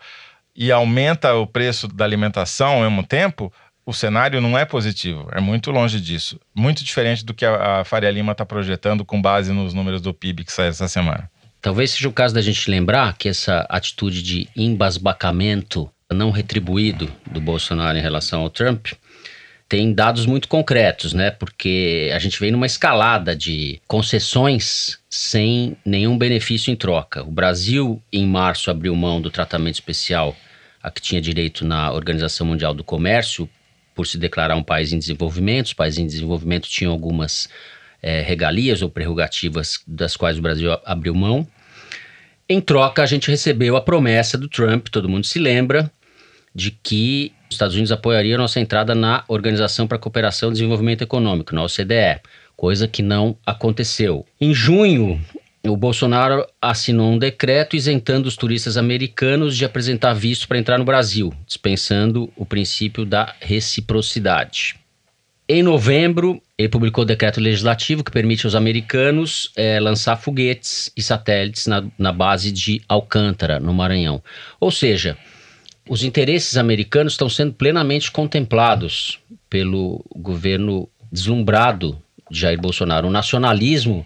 [0.56, 3.54] e aumenta o preço da alimentação ao mesmo tempo,
[3.86, 5.30] o cenário não é positivo.
[5.32, 6.40] É muito longe disso.
[6.56, 10.14] Muito diferente do que a, a Faria Lima está projetando com base nos números do
[10.14, 11.30] PIB que sai essa semana.
[11.62, 17.42] Talvez seja o caso da gente lembrar que essa atitude de embasbacamento não retribuído do
[17.42, 18.88] Bolsonaro em relação ao Trump
[19.68, 21.32] tem dados muito concretos, né?
[21.32, 27.24] Porque a gente vem numa escalada de concessões sem nenhum benefício em troca.
[27.24, 30.36] O Brasil, em março, abriu mão do tratamento especial
[30.82, 33.50] a que tinha direito na Organização Mundial do Comércio
[33.96, 35.68] por se declarar um país em desenvolvimento.
[35.68, 37.50] Os países em desenvolvimento tinham algumas
[38.04, 41.48] eh, regalias ou prerrogativas das quais o Brasil abriu mão.
[42.48, 45.92] Em troca, a gente recebeu a promessa do Trump, todo mundo se lembra,
[46.54, 51.04] de que os Estados Unidos apoiariam nossa entrada na Organização para a Cooperação e Desenvolvimento
[51.04, 52.22] Econômico, na OCDE,
[52.56, 54.26] coisa que não aconteceu.
[54.40, 55.22] Em junho,
[55.64, 60.86] o Bolsonaro assinou um decreto isentando os turistas americanos de apresentar visto para entrar no
[60.86, 64.76] Brasil, dispensando o princípio da reciprocidade.
[65.48, 71.04] Em novembro, ele publicou o decreto legislativo que permite aos americanos eh, lançar foguetes e
[71.04, 74.24] satélites na, na base de Alcântara, no Maranhão.
[74.60, 75.16] Ou seja,
[75.88, 79.20] os interesses americanos estão sendo plenamente contemplados
[79.50, 83.08] pelo governo deslumbrado de Jair Bolsonaro.
[83.08, 84.06] O nacionalismo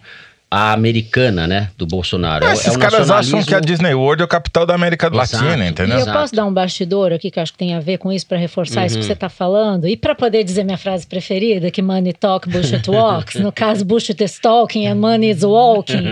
[0.52, 2.44] a americana, né, do Bolsonaro.
[2.44, 4.74] É o- Esses é o caras acham que a Disney World é o capital da
[4.74, 5.44] América Exato.
[5.44, 5.96] Latina, E entendeu?
[5.96, 6.18] eu Exato.
[6.18, 8.36] posso dar um bastidor aqui que eu acho que tem a ver com isso para
[8.36, 9.06] reforçar isso que Uhum.
[9.06, 13.36] você está falando e para poder dizer minha frase preferida que money talk, bullshit walks.
[13.40, 16.02] no caso, bullshit is talking and money is walking.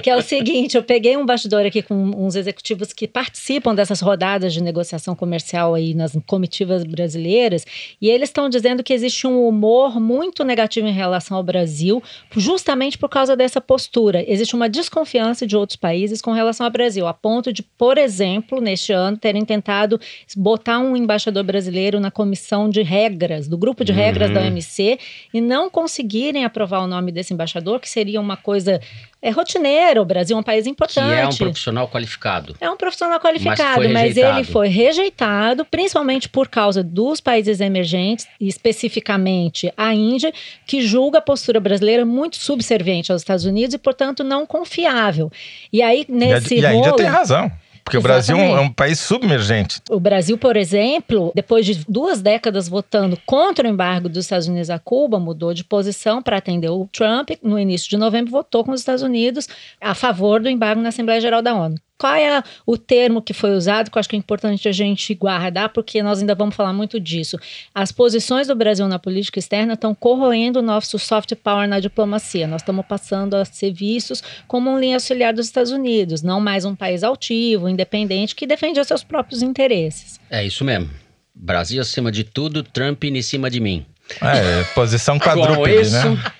[0.00, 4.00] Que é o seguinte, eu peguei um bastidor aqui com uns executivos que participam dessas
[4.00, 7.64] rodadas de negociação comercial aí nas comitivas brasileiras
[8.00, 12.00] e eles estão dizendo que existe um humor muito negativo em relação ao Brasil
[12.36, 13.79] justamente por causa dessa postura.
[14.26, 18.60] Existe uma desconfiança de outros países com relação ao Brasil, a ponto de, por exemplo,
[18.60, 20.00] neste ano, terem tentado
[20.36, 24.34] botar um embaixador brasileiro na comissão de regras, do grupo de regras Uhum.
[24.34, 24.98] da OMC,
[25.32, 28.80] e não conseguirem aprovar o nome desse embaixador, que seria uma coisa
[29.22, 30.00] é, rotineira.
[30.00, 31.20] O Brasil é um país que importante.
[31.20, 32.56] é um profissional qualificado.
[32.60, 34.38] É um profissional qualificado, mas, rejeitado.
[34.38, 40.32] ele foi rejeitado, principalmente por causa dos países emergentes, especificamente a Índia,
[40.66, 45.30] que julga a postura brasileira muito subserviente aos Estados Unidos e, portanto, não confiável.
[45.72, 47.50] E aí, E a, nesse e a Índia rolo, tem razão.
[47.90, 48.74] Porque o Brasil é um- é Exatamente.
[48.74, 49.80] país submergente.
[49.90, 54.70] o Brasil, por exemplo, depois de duas décadas votando contra o embargo dos Estados Unidos
[54.70, 57.30] a Cuba, mudou de posição para atender o Trump.
[57.42, 59.48] No início de novembro, votou com os Estados Unidos
[59.80, 61.74] a favor do embargo na Assembleia Geral da ONU.
[62.00, 65.14] Qual é o termo que foi usado que eu acho que é importante a gente
[65.14, 67.38] guardar, porque nós ainda vamos falar muito disso.
[67.74, 72.46] As posições do Brasil na política externa estão corroendo o nosso soft power na diplomacia.
[72.46, 76.64] Nós estamos passando a ser vistos como um linha auxiliar dos Estados Unidos, não mais
[76.64, 80.18] um país altivo, independente, que defende os seus próprios interesses.
[80.30, 80.88] É isso mesmo.
[81.34, 83.84] Brasil acima de tudo, Trump em cima de mim.
[84.22, 86.32] É, posição Com quadrúpede, isso, né?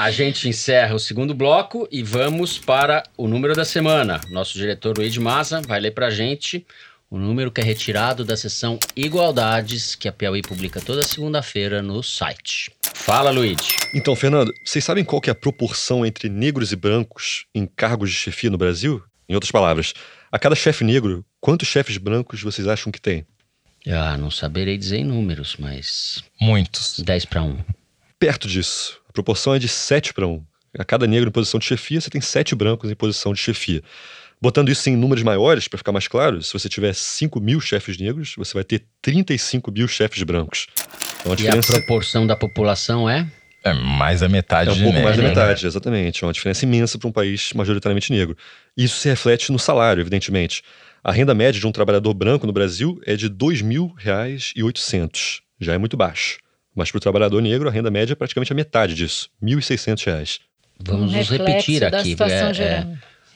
[0.00, 4.18] A gente encerra o segundo bloco e vamos para o número da semana.
[4.30, 6.66] Nosso diretor Luiz Maza vai ler pra gente
[7.10, 12.02] o número que é retirado da seção Igualdades, que a Piauí publica toda segunda-feira no
[12.02, 12.72] site.
[12.94, 13.58] Fala, Luiz.
[13.94, 18.08] Então, Fernando, vocês sabem qual que é a proporção entre negros e brancos em cargos
[18.08, 19.02] de chefia no Brasil?
[19.28, 19.92] Em outras palavras,
[20.32, 23.26] a cada chefe negro, quantos chefes brancos vocês acham que tem?
[23.86, 27.00] Ah, não saberei dizer em números, mas Muitos.
[27.00, 27.58] 10 para 1.
[28.18, 28.99] Perto disso.
[29.10, 30.40] A proporção é de 7 para 1.
[30.78, 33.82] A cada negro em posição de chefia, você tem 7 brancos em posição de chefia.
[34.40, 37.98] Botando isso em números maiores, para ficar mais claro, se você tiver 5 mil chefes
[37.98, 40.68] negros, você vai ter 35 mil chefes brancos.
[41.24, 41.72] É uma E a diferença.
[41.72, 43.28] proporção da população é?
[43.64, 45.04] É mais da metade É um de pouco negro.
[45.06, 45.28] mais da né?
[45.30, 46.22] metade, exatamente.
[46.22, 48.36] É uma diferença imensa para um país majoritariamente negro.
[48.76, 50.62] Isso se reflete no salário, evidentemente.
[51.02, 55.40] A renda média de um trabalhador branco no Brasil é de R$ 2.000,800.
[55.60, 56.38] Já é muito baixo.
[56.80, 60.40] Mas para o trabalhador negro, a renda média é praticamente a metade disso, R$ 1.600.
[60.82, 62.16] Vamos Um nos repetir aqui.
[62.18, 62.86] é, é,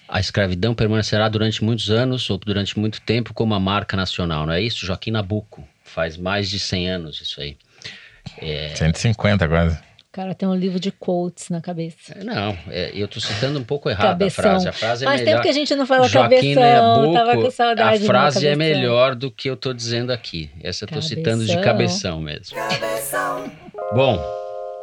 [0.09, 4.55] a escravidão permanecerá durante muitos anos ou durante muito tempo como a marca nacional, não
[4.55, 4.87] é isso?
[4.87, 7.59] Joaquim Nabuco, faz mais de 100 anos isso aí.
[8.39, 9.79] É, 150 quase.
[10.15, 12.15] Cara tem um livro de quotes na cabeça.
[12.23, 14.45] não, é, eu tô citando um pouco errado Cabeção.
[14.45, 14.69] a frase.
[14.69, 15.33] A frase é Faz melhor.
[15.33, 16.63] tempo que a gente não fala Joaquim cabeção.
[17.03, 18.59] Nabuco, Tava com saudade a frase é cabeção.
[18.77, 20.53] melhor do que eu tô dizendo aqui.
[20.63, 22.21] Essa eu tô citando de Cabeção.
[22.21, 22.57] cabeção mesmo.
[23.93, 24.25] Bom,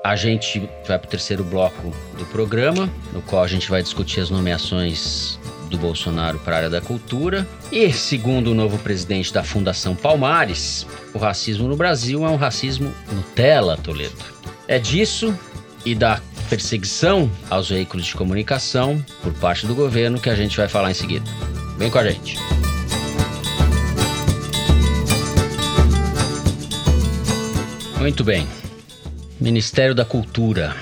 [0.03, 4.29] a gente vai pro terceiro bloco do programa, no qual a gente vai discutir as
[4.29, 5.39] nomeações
[5.69, 7.47] do Bolsonaro para a área da cultura.
[7.71, 12.93] E, segundo o novo presidente da Fundação Palmares, o racismo no Brasil é um racismo
[13.13, 14.30] Nutella, Toledo.
[14.71, 15.37] É disso
[15.85, 20.69] e da perseguição aos veículos de comunicação por parte do governo que a gente vai
[20.69, 21.25] falar em seguida.
[21.77, 22.37] Vem com a gente.
[27.99, 28.47] Muito bem.
[29.41, 30.73] Ministério da Cultura.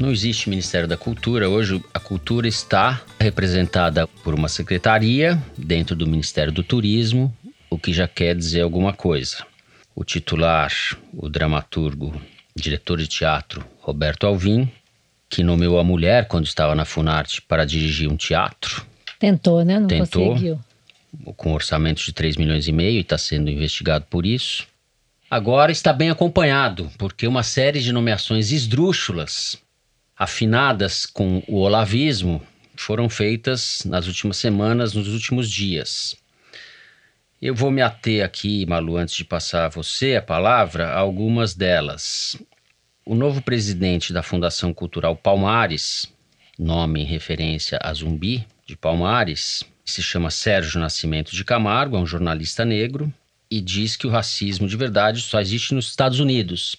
[0.00, 1.46] Não existe Ministério da Cultura.
[1.46, 7.30] Hoje a cultura está representada por uma secretaria dentro do Ministério do Turismo,
[7.68, 9.44] o que já quer dizer alguma coisa.
[9.94, 10.72] O titular,
[11.12, 12.18] o dramaturgo,
[12.56, 14.70] diretor de teatro Roberto Alvim,
[15.28, 18.86] que nomeou a mulher quando estava na Funarte para dirigir um teatro,
[19.18, 19.78] Tentou, né?
[19.80, 20.30] Não Tentou.
[20.32, 20.60] conseguiu.
[21.36, 24.66] com um orçamento de 3 milhões e meio e está sendo investigado por isso.
[25.30, 29.56] Agora está bem acompanhado, porque uma série de nomeações esdrúxulas,
[30.16, 32.42] afinadas com o olavismo,
[32.76, 36.14] foram feitas nas últimas semanas, nos últimos dias.
[37.44, 41.52] Eu vou me ater aqui, Malu, antes de passar a você a palavra, a algumas
[41.52, 42.38] delas.
[43.04, 46.10] O novo presidente da Fundação Cultural Palmares,
[46.58, 52.06] nome em referência a Zumbi de Palmares, se chama Sérgio Nascimento de Camargo, é um
[52.06, 53.12] jornalista negro,
[53.50, 56.76] e diz que o racismo de verdade só existe nos Estados Unidos.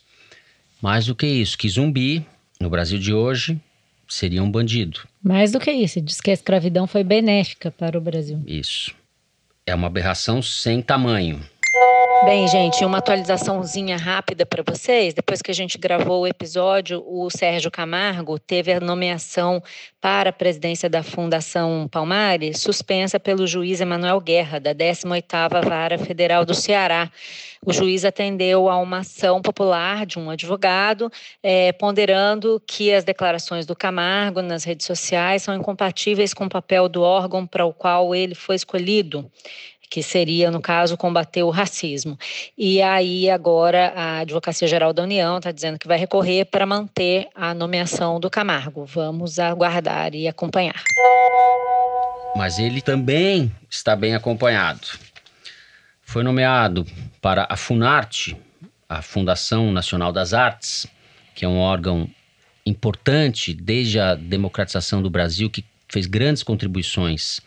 [0.82, 2.26] Mais do que isso, que Zumbi,
[2.60, 3.62] no Brasil de hoje,
[4.08, 5.02] seria um bandido.
[5.22, 8.42] Mais do que isso, diz que a escravidão foi benéfica para o Brasil.
[8.48, 9.05] Isso.
[9.68, 11.44] É uma aberração sem tamanho.
[12.24, 15.14] Bem, gente, uma atualizaçãozinha rápida para vocês.
[15.14, 19.62] Depois que a gente gravou o episódio, o Sérgio Camargo teve a nomeação
[20.00, 26.46] para a presidência da Fundação Palmares suspensa pelo juiz Emanuel Guerra, da 18ª Vara Federal
[26.46, 27.12] do Ceará.
[27.66, 31.12] O juiz atendeu a uma ação popular de um advogado,
[31.42, 36.88] eh, ponderando que as declarações do Camargo nas redes sociais são incompatíveis com o papel
[36.88, 39.32] do órgão para o qual ele foi escolhido
[39.90, 42.18] que seria, no caso, combater o racismo.
[42.58, 47.28] E aí, agora, a Advocacia Geral da União está dizendo que vai recorrer para manter
[47.36, 48.86] a nomeação do Camargo.
[48.86, 50.84] Vamos aguardar e acompanhar.
[52.36, 54.88] Mas ele também está bem acompanhado.
[56.02, 56.86] Foi nomeado
[57.22, 58.38] para a Funarte,
[58.88, 60.86] a Fundação Nacional das Artes,
[61.34, 62.10] que é um órgão
[62.66, 67.40] importante desde a democratização do Brasil, que fez grandes contribuições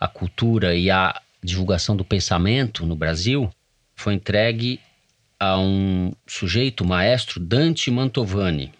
[0.00, 3.50] à cultura e à divulgação do pensamento no Brasil,
[3.94, 4.80] foi entregue
[5.38, 8.72] a um sujeito, maestro Dante Mantovani.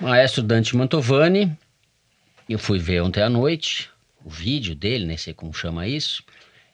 [0.00, 1.56] Maestro Dante Mantovani,
[2.48, 3.88] eu fui ver ontem à noite
[4.24, 6.24] o vídeo dele, nem sei como chama isso,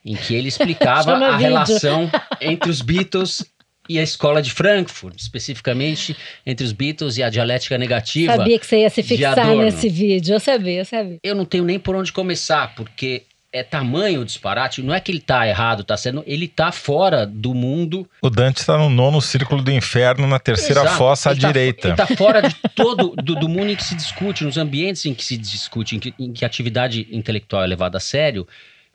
[0.05, 1.39] em que ele explicava a vídeo.
[1.39, 2.11] relação
[2.41, 3.45] entre os Beatles
[3.89, 8.37] e a escola de Frankfurt, especificamente entre os Beatles e a dialética negativa.
[8.37, 10.35] Sabia que você ia se fixar nesse vídeo.
[10.35, 11.19] Eu sabia, eu sabia.
[11.23, 14.83] Eu não tenho nem por onde começar, porque é tamanho o disparate.
[14.83, 16.23] Não é que ele tá errado, tá sendo.
[16.27, 18.09] Ele tá fora do mundo.
[18.21, 20.97] O Dante está no nono círculo do inferno, na terceira Exato.
[20.97, 21.89] fossa à Ele tá- direita.
[21.89, 25.15] Ele tá fora de todo do, do mundo em que se discute, nos ambientes em
[25.15, 28.47] que se discute, em que, em que a atividade intelectual é levada a sério.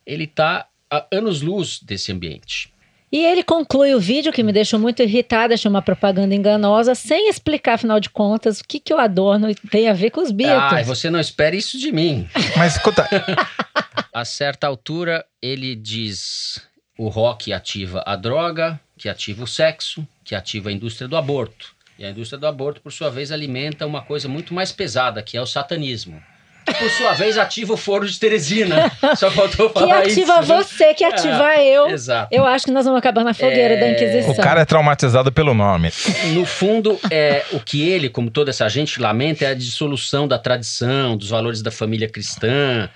[0.05, 2.71] Ele tá a anos-luz desse ambiente.
[3.11, 7.29] E ele conclui o vídeo, que me deixou muito irritada, achei uma propaganda enganosa, sem
[7.29, 10.81] explicar, afinal de contas, o que, que o Adorno tem a ver com os Beatles.
[10.81, 12.27] Ah, você não espere isso de mim.
[12.57, 13.07] Mas escuta,
[14.13, 16.61] A certa altura, ele diz:
[16.97, 21.73] o rock ativa a droga, que ativa o sexo, que ativa a indústria do aborto.
[21.97, 25.37] E a indústria do aborto, por sua vez, alimenta uma coisa muito mais pesada, que
[25.37, 26.21] é o satanismo.
[26.65, 28.89] Que, por sua vez, ativa o foro de Teresina.
[29.17, 30.53] Só faltou que falar ativa isso.
[30.53, 30.57] né?
[30.63, 31.89] você, que ativa eu.
[31.89, 32.29] Exato.
[32.33, 34.31] Eu acho que nós vamos acabar na fogueira É, da Inquisição.
[34.31, 35.91] o cara é traumatizado pelo nome.
[36.33, 40.39] No fundo, é, o que ele, como toda essa gente, lamenta é a dissolução da
[40.39, 42.89] tradição, dos valores da família cristã,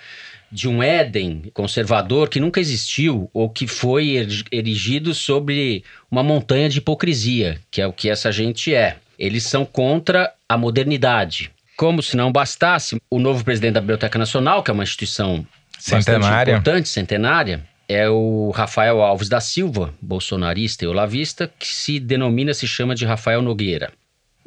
[0.52, 6.70] de um Éden conservador que nunca existiu ou que foi eri- erigido sobre uma montanha
[6.70, 8.98] de hipocrisia, que é o que essa gente é.
[9.20, 11.52] Eles são contra a modernidade.
[11.76, 15.46] Como se não bastasse, o novo presidente da Biblioteca Nacional, que é uma instituição
[15.78, 16.52] Centenária.
[16.54, 22.68] importante, centenária, é o Rafael Alves da Silva, bolsonarista e olavista, que se denomina, se
[22.68, 23.92] chama de Rafael Nogueira.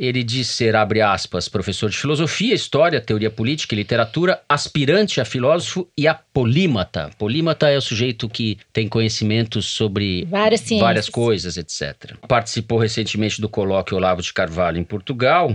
[0.01, 5.27] Ele diz ser, abre aspas, professor de filosofia, história, teoria política e literatura, aspirante a
[5.27, 7.11] filósofo e a polímata.
[7.19, 10.81] Polímata é o sujeito que tem conhecimentos sobre Várias ciências.
[10.81, 12.17] várias coisas, etc.
[12.27, 15.55] Participou recentemente do colóquio Olavo de Carvalho em Portugal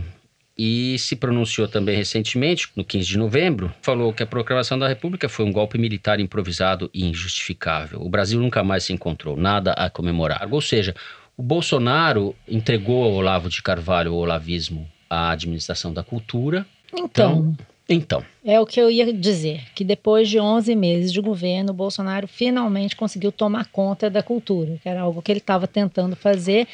[0.56, 5.28] e se pronunciou também recentemente, no 15 de novembro, falou que a proclamação da República
[5.28, 8.00] foi um golpe militar improvisado e injustificável.
[8.00, 10.48] O Brasil nunca mais se encontrou, nada a comemorar.
[10.52, 10.94] Ou seja,
[11.38, 16.66] o Bolsonaro entregou ao Olavo de Carvalho o olavismo à administração da cultura.
[16.94, 17.56] Então,
[17.88, 21.76] Então, é o que eu ia dizer, que depois de 11 meses de governo, o
[21.76, 26.68] Bolsonaro finalmente conseguiu tomar conta da cultura, que era algo que ele estava tentando fazer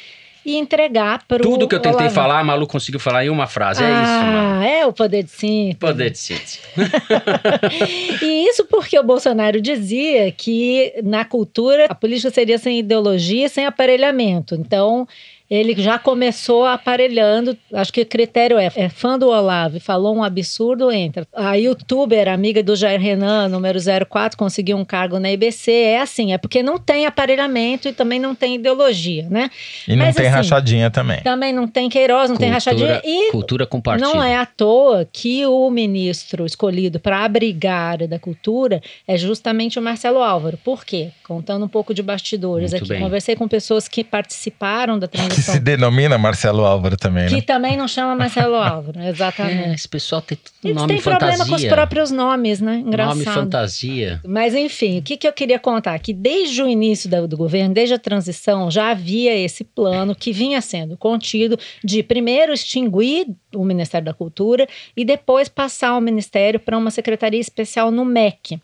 [0.44, 3.46] e entregar para o tudo que eu tentei falar, a Malu conseguiu falar em uma
[3.46, 3.82] frase.
[3.82, 4.60] É isso, Malu.
[4.60, 5.78] Ah, é o poder de síntese.
[5.78, 6.60] Poder de síntese.
[8.22, 13.66] E isso porque o Bolsonaro dizia que na cultura a política seria sem ideologia, sem
[13.66, 14.54] aparelhamento.
[14.54, 15.06] Então,
[15.54, 20.22] ele já começou aparelhando, acho que o critério é, é fã do Olavo, falou um
[20.22, 21.26] absurdo, entra.
[21.34, 23.78] A youtuber, amiga do Jair Renan, número
[24.08, 28.18] 04, conseguiu um cargo na IBC, é assim, é porque não tem aparelhamento e também
[28.18, 29.50] não tem ideologia, né?
[29.86, 31.20] E não Mas, tem assim, rachadinha também.
[31.20, 34.08] Também não tem Queiroz, não tem rachadinha e cultura com partido.
[34.08, 39.18] não é à toa que o ministro escolhido para abrigar a área da cultura é
[39.18, 40.58] justamente o Marcelo Álvaro.
[40.64, 41.10] Por quê?
[41.24, 42.88] Contando um pouco de bastidores Muito aqui.
[42.94, 43.02] bem.
[43.02, 45.06] Conversei com pessoas que participaram da
[45.44, 47.40] Que se denomina Marcelo Álvaro também, Que né?
[47.42, 49.74] também não chama Marcelo Álvaro, É, exatamente.
[49.74, 51.48] esse pessoal tem tudo nome têm problema fantasia.
[51.48, 52.76] com os próprios nomes, né?
[52.76, 53.14] Engraçado.
[53.16, 54.20] Nome fantasia.
[54.26, 55.98] Mas enfim, o que, que eu queria contar?
[55.98, 60.32] Que desde o início da- do governo, desde a transição, já havia esse plano que
[60.32, 64.66] vinha sendo contido de primeiro extinguir o Ministério da Cultura
[64.96, 68.58] e depois passar o Ministério para uma secretaria especial no MEC.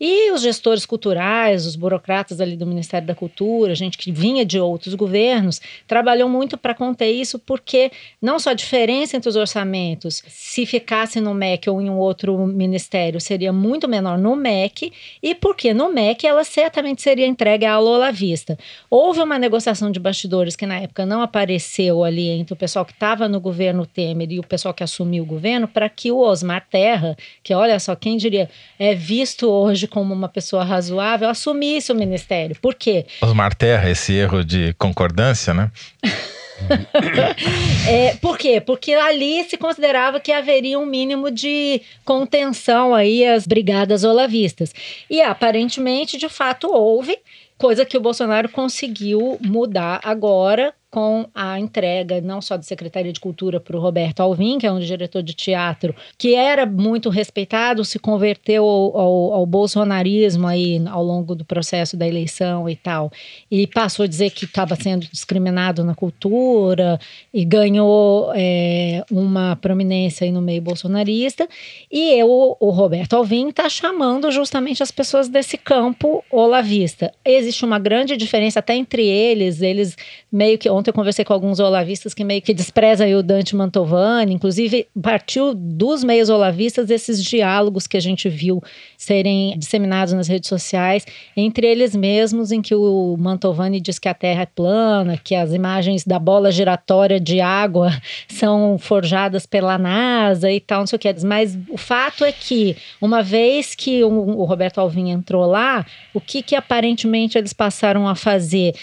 [0.00, 4.58] E os gestores culturais, os burocratas ali do Ministério da Cultura, gente que vinha de
[4.60, 10.22] outros governos, trabalhou muito para conter isso, porque não só a diferença entre os orçamentos,
[10.28, 15.34] se ficasse no MEC ou em um outro ministério, seria muito menor no MEC, e
[15.34, 18.58] porque no MEC ela certamente seria entregue à Lola Vista.
[18.90, 22.92] Houve uma negociação de bastidores que na época não apareceu ali entre o pessoal que
[22.92, 26.66] estava no governo Temer e o pessoal que assumiu o governo, para que o Osmar
[26.70, 28.48] Terra, que olha só, quem diria,
[28.78, 32.56] é visto hoje como uma pessoa razoável, assumisse o ministério.
[32.60, 33.06] Por quê?
[33.20, 35.70] Osmar Terra, esse erro de concordância, né?
[37.88, 38.60] É, por quê?
[38.60, 44.72] Porque ali se considerava que haveria um mínimo de contenção aí às brigadas olavistas.
[45.10, 47.18] E aparentemente, de fato, houve,
[47.58, 53.18] coisa que o Bolsonaro conseguiu mudar agora com a entrega não só da Secretaria de
[53.18, 57.84] Cultura para o Roberto Alvim, que é um diretor de teatro, que era muito respeitado,
[57.84, 63.10] se converteu ao, ao, bolsonarismo aí ao longo do processo da eleição e tal,
[63.50, 67.00] e passou a dizer que estava sendo discriminado na cultura
[67.32, 71.48] e ganhou é, uma prominência aí no meio bolsonarista.
[71.90, 77.12] E eu, o Roberto Alvim está chamando justamente as pessoas desse campo olavista.
[77.24, 79.96] Existe uma grande diferença até entre eles, eles
[80.30, 84.34] meio que ontem eu conversei com alguns olavistas que meio que desprezam o Dante Mantovani,
[84.34, 88.62] inclusive partiu dos meios olavistas esses diálogos que a gente viu
[88.98, 94.14] serem disseminados nas redes sociais entre eles mesmos, em que o Mantovani diz que a
[94.14, 97.90] Terra é plana, que as imagens da bola giratória de água
[98.28, 101.14] são forjadas pela NASA e tal, não sei o que.
[101.24, 106.20] Mas o fato é que, uma vez que o, o Roberto Alvim entrou lá, o
[106.20, 108.74] que, que aparentemente eles passaram a fazer?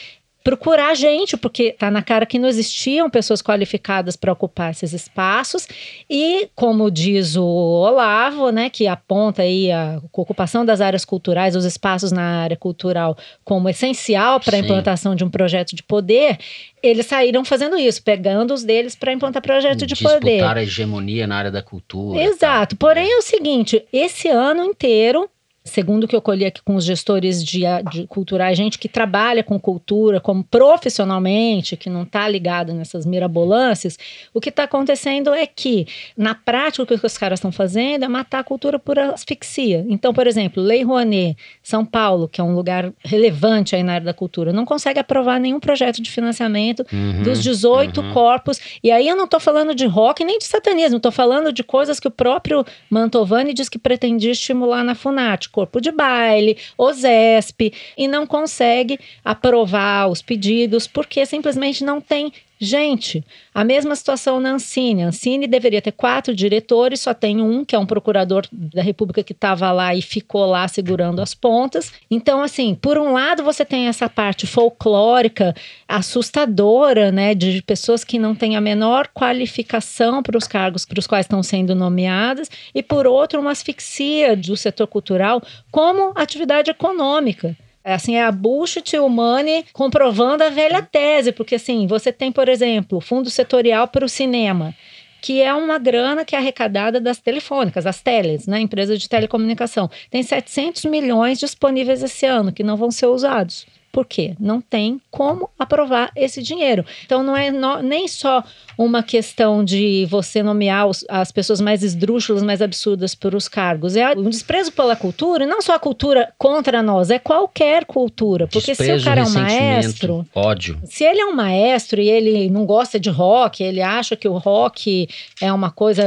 [0.44, 5.68] Procurar gente, porque tá na cara que não existiam pessoas qualificadas para ocupar esses espaços
[6.10, 11.66] e, como diz o Olavo, né, que aponta aí a ocupação das áreas culturais, os
[11.66, 16.38] espaços na área cultural como essencial para a implantação de um projeto de poder,
[16.82, 20.44] eles saíram fazendo isso, pegando os deles para implantar projeto de Disputar poder.
[20.44, 22.22] a hegemonia na área da cultura.
[22.22, 22.76] Exato.
[22.76, 25.30] Porém, é o seguinte: esse ano inteiro,
[25.64, 29.44] segundo o que eu colhi aqui com os gestores de, de culturais, gente que trabalha
[29.44, 33.98] com cultura como profissionalmente, que não está ligado nessas mirabolâncias,
[34.34, 35.88] o que está acontecendo é que,
[36.18, 39.86] na prática, o que os caras estão fazendo é matar a cultura por asfixia.
[39.90, 44.06] Então, por exemplo, Lei Rouanet, São Paulo, que é um lugar relevante aí na área
[44.06, 48.14] da cultura, não consegue aprovar nenhum projeto de financiamento Uhum, dos 18 uhum.
[48.14, 48.60] corpos.
[48.84, 52.00] E aí eu não estou falando de rock nem de satanismo, estou falando de coisas
[52.00, 58.08] que o próprio Mantovani diz que pretendia estimular na Funarte, corpo de baile, OSESP, e
[58.08, 62.32] não consegue aprovar os pedidos porque simplesmente não tem
[62.64, 65.02] Gente, a mesma situação na Ancine.
[65.02, 69.24] A Ancine deveria ter quatro diretores, só tem um, que é um procurador da República
[69.24, 71.92] que estava lá e ficou lá segurando as pontas.
[72.10, 75.56] Então, assim, por um lado você tem essa parte folclórica,
[75.88, 81.08] assustadora, né, de pessoas que não têm a menor qualificação para os cargos para os
[81.08, 85.42] quais estão sendo nomeadas, e por outro, uma asfixia do setor cultural
[85.72, 87.58] como atividade econômica.
[87.84, 92.48] É, assim, é a bullshit humane comprovando a velha tese, porque assim, você tem, por
[92.48, 94.76] exemplo, fundo setorial para o cinema,
[95.22, 99.90] que é uma grana que é arrecadada das telefônicas, das teles, né, empresas de telecomunicação.
[100.10, 103.66] Tem 700 milhões disponíveis esse ano que não vão ser usados.
[103.92, 104.36] Por quê?
[104.40, 106.86] Não tem como aprovar esse dinheiro.
[107.06, 108.44] Então, não é no, nem só
[108.78, 113.96] uma questão de você nomear os, as pessoas mais esdrúxulas, mais absurdas por os cargos.
[113.96, 118.48] É um desprezo pela cultura, e não só a cultura contra nós, é qualquer cultura.
[118.48, 120.26] Porque Desprezo, se o cara é um maestro.
[120.34, 120.80] Ódio.
[120.86, 124.38] Se ele é um maestro e ele não gosta de rock, ele acha que o
[124.38, 125.08] rock
[125.42, 126.04] é uma coisa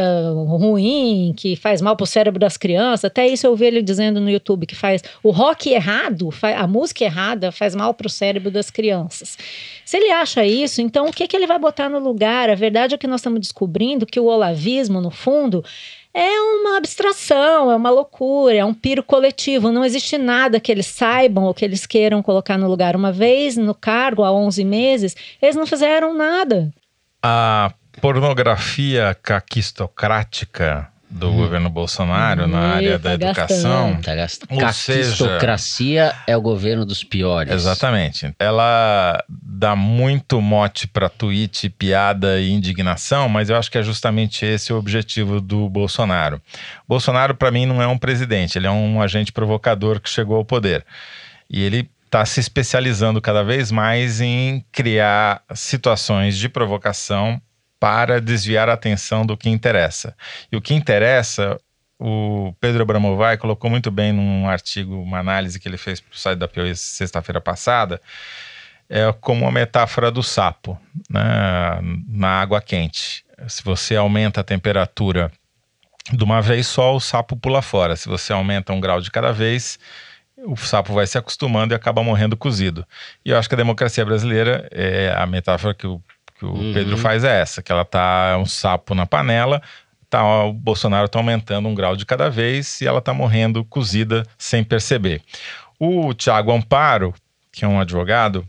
[0.47, 4.30] ruim, que faz mal pro cérebro das crianças, até isso eu ouvi ele dizendo no
[4.30, 9.37] YouTube que faz o rock errado, a música errada faz mal pro cérebro das crianças.
[9.85, 12.49] Se ele acha isso, então o que, que ele vai botar no lugar?
[12.49, 15.64] A verdade é que nós estamos descobrindo que o olavismo, no fundo,
[16.14, 19.72] é uma abstração, é uma loucura, é um piro coletivo.
[19.72, 22.95] Não existe nada que eles saibam ou que eles queiram colocar no lugar.
[22.95, 26.72] Uma vez no cargo, há 11 meses, eles não fizeram nada.
[27.20, 31.36] A pornografia caquistocrática do Hum.
[31.36, 33.86] governo Bolsonaro na Ih, área tá da educação.
[33.92, 34.02] gastando.
[34.05, 37.52] Tá gast- Ou Caquistocracia é o governo dos piores.
[37.52, 38.34] Exatamente.
[38.38, 44.44] Ela dá muito mote para tweet, piada e indignação, mas eu acho que é justamente
[44.44, 46.40] esse o objetivo do Bolsonaro.
[46.88, 50.44] Bolsonaro, para mim, não é um presidente, ele é um agente provocador que chegou ao
[50.44, 50.84] poder.
[51.48, 57.40] E ele está se especializando cada vez mais em criar situações de provocação
[57.85, 60.16] para desviar a atenção do que interessa.
[60.51, 61.61] E o que interessa
[62.01, 66.16] o Pedro Abramovay colocou muito bem num artigo, uma análise que ele fez para o
[66.16, 68.01] site da Piauí sexta-feira passada,
[68.89, 70.80] é como uma metáfora do sapo
[71.11, 71.22] né,
[72.09, 73.22] na água quente.
[73.49, 75.30] Se você aumenta a temperatura
[76.11, 77.97] de uma vez só, o sapo pula fora.
[77.97, 79.78] Se você aumenta um grau de cada vez,
[80.39, 82.87] o sapo vai se acostumando e acaba morrendo cozido.
[83.22, 86.03] E eu acho que a democracia brasileira, é a metáfora que o,
[86.35, 86.72] que o Uhum.
[86.72, 89.62] Pedro faz é essa, que ela tá um sapo na panela,
[90.11, 94.24] tá, o Bolsonaro está aumentando um grau de cada vez e ela está morrendo cozida
[94.39, 95.22] sem perceber.
[95.78, 97.14] O Tiago Amparo,
[97.53, 98.47] que é um advogado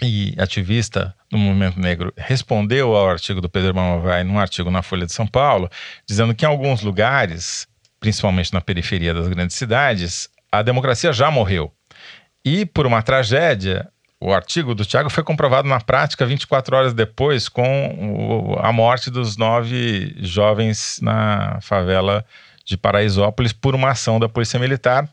[0.00, 5.06] e ativista do movimento negro, respondeu ao artigo do Pedro Abramovay num artigo na Folha
[5.06, 5.70] de São Paulo,
[6.06, 7.66] dizendo que em alguns lugares,
[8.00, 11.72] principalmente na periferia das grandes cidades, a democracia já morreu.
[12.44, 13.88] E por uma tragédia,
[14.24, 19.10] o artigo do Tiago foi comprovado na prática 24 horas depois com o- a morte
[19.10, 22.24] dos nove jovens na favela
[22.64, 25.08] de Paraisópolis por uma ação da Polícia Militar.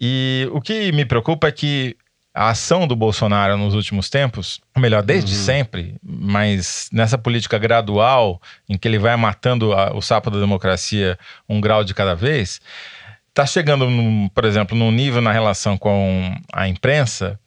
[0.00, 1.96] E o que me preocupa é que
[2.34, 8.42] a ação do Bolsonaro nos últimos tempos, ou melhor, desde sempre, mas nessa política gradual
[8.68, 11.18] em que ele vai matando a- o sapo da democracia
[11.48, 12.60] um grau de cada vez,
[13.28, 17.38] está chegando, num, por exemplo, num nível na relação com a imprensa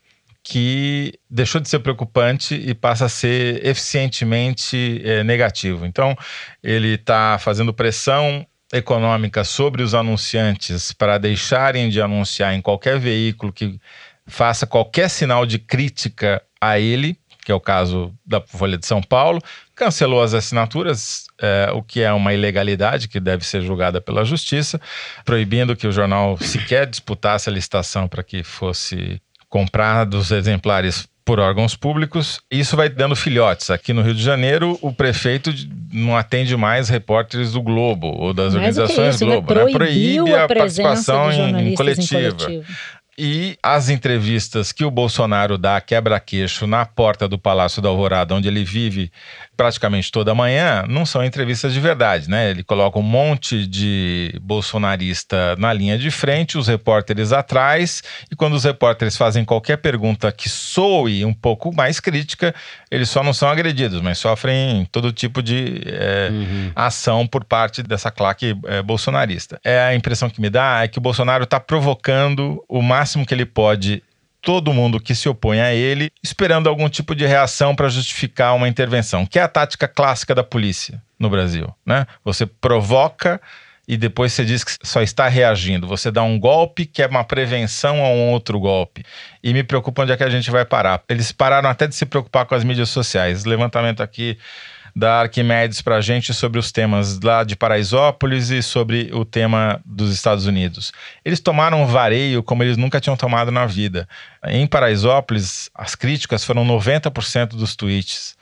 [0.43, 5.85] que deixou de ser preocupante e passa a ser eficientemente eh, negativo.
[5.85, 6.15] Então,
[6.63, 13.51] ele está fazendo pressão econômica sobre os anunciantes para deixarem de anunciar em qualquer veículo
[13.51, 13.79] que
[14.27, 19.01] faça qualquer sinal de crítica a ele, que é o caso da Folha de São
[19.01, 19.41] Paulo,
[19.75, 24.79] cancelou as assinaturas, eh, o que é uma ilegalidade que deve ser julgada pela justiça,
[25.25, 29.19] proibindo que o jornal sequer disputasse a licitação para que fosse
[29.49, 32.41] comprados exemplares por órgãos públicos.
[32.49, 33.69] Isso vai dando filhotes.
[33.69, 35.53] Aqui no Rio de Janeiro, o prefeito
[35.91, 39.25] não atende mais repórteres do Globo ou das Mais que organizações isso?
[39.25, 39.53] Globo.
[39.53, 39.71] né?
[39.71, 42.33] Proíbe a a participação em, em em coletiva.
[42.33, 42.65] coletivo.
[43.21, 48.47] E as entrevistas que o Bolsonaro dá quebra-queixo na porta do Palácio da Alvorada, onde
[48.47, 49.11] ele vive
[49.59, 52.49] praticamente toda manhã, não são entrevistas de verdade, né?
[52.49, 58.01] Ele coloca um monte de bolsonarista na linha de frente, os repórteres atrás,
[58.31, 62.55] e quando os repórteres fazem qualquer pergunta que soe um pouco mais crítica,
[62.89, 66.31] eles só não são agredidos, mas sofrem todo tipo de eh,
[66.73, 69.59] ação por parte dessa claque eh, bolsonarista.
[69.61, 73.33] É a impressão que me dá é que o Bolsonaro está provocando o máximo que
[73.33, 74.01] ele pode
[74.41, 78.67] todo mundo que se opõe a ele, esperando algum tipo de reação para justificar uma
[78.67, 82.05] intervenção, que é a tática clássica da polícia no Brasil, né?
[82.23, 83.41] Você provoca
[83.89, 85.87] e depois você diz que só está reagindo.
[85.87, 89.03] Você dá um golpe que é uma prevenção a um outro golpe.
[89.43, 91.01] E me preocupa onde é que a gente vai parar.
[91.09, 93.45] Eles pararam até de se preocupar com as mídias sociais.
[93.45, 94.37] Levantamento aqui
[94.95, 99.81] da Arquimedes para a gente sobre os temas lá de Paraisópolis e sobre o tema
[99.85, 100.91] dos Estados Unidos.
[101.23, 104.07] Eles tomaram um vareio como eles nunca tinham tomado na vida.
[104.45, 108.37] Em Paraisópolis, as críticas foram 90% dos tweets.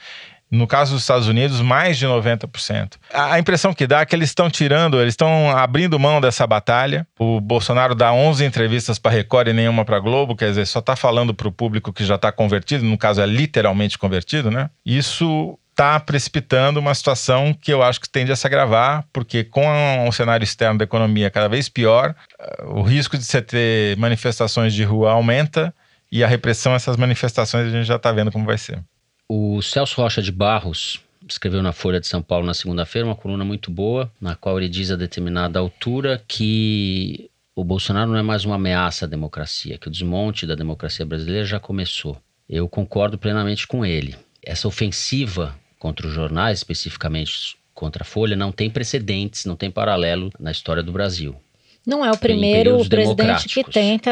[0.49, 2.93] No caso dos Estados Unidos, mais de 90%.
[3.13, 7.05] A impressão que dá é que eles estão tirando, eles estão abrindo mão dessa batalha.
[7.19, 10.95] O Bolsonaro dá 11 entrevistas para Record e nenhuma para Globo, quer dizer, só está
[10.95, 14.69] falando para o público que já está convertido, no caso é literalmente convertido, né?
[14.85, 19.63] Isso está precipitando uma situação que eu acho que tende a se agravar, porque com
[20.07, 24.73] um cenário externo da economia cada vez pior, eh, o risco de você ter manifestações
[24.73, 25.71] de rua aumenta
[26.11, 28.84] e a repressão a essas manifestações a gente já está vendo como vai ser.
[29.30, 30.99] O Celso Rocha de Barros
[31.30, 34.69] escreveu na Folha de São Paulo na segunda-feira uma coluna muito boa, na qual ele
[34.69, 39.89] diz a determinada altura que o Bolsonaro não é mais uma ameaça à democracia, que
[39.89, 42.17] o desmonte da democracia brasileira já começou.
[42.49, 44.15] Eu concordo plenamente com ele.
[44.41, 50.32] Essa ofensiva contra os jornais, especificamente contra a Folha, não tem precedentes, não tem paralelo
[50.39, 51.36] na história do Brasil.
[51.86, 54.11] Não é o primeiro presidente que tenta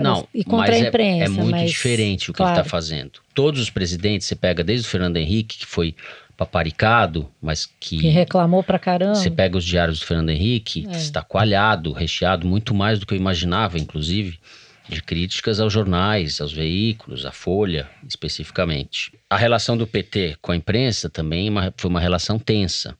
[0.00, 1.22] não, ir contra a imprensa.
[1.22, 2.54] É, é muito mas, diferente o que claro.
[2.54, 3.12] ele está fazendo.
[3.32, 5.94] Todos os presidentes, você pega desde o Fernando Henrique, que foi
[6.36, 7.98] paparicado, mas que.
[7.98, 9.14] Que reclamou pra caramba.
[9.14, 10.96] Você pega os diários do Fernando Henrique, É.
[10.96, 14.40] está coalhado, recheado, muito mais do que eu imaginava, inclusive,
[14.88, 19.12] de críticas aos jornais, aos veículos, à Folha, especificamente.
[19.28, 22.96] A relação do PT com a imprensa também é uma- foi uma relação tensa.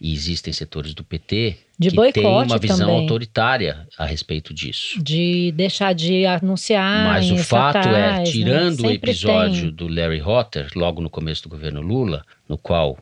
[0.00, 3.00] E existem setores do PT De que têm boicote uma visão também.
[3.02, 5.02] autoritária a respeito disso.
[5.02, 7.06] De deixar de anunciar.
[7.06, 8.22] Mas o fato é, né?
[8.24, 9.70] tirando o Sempre episódio tem.
[9.74, 12.98] do Larry Hotter, logo no começo do governo Lula, no qual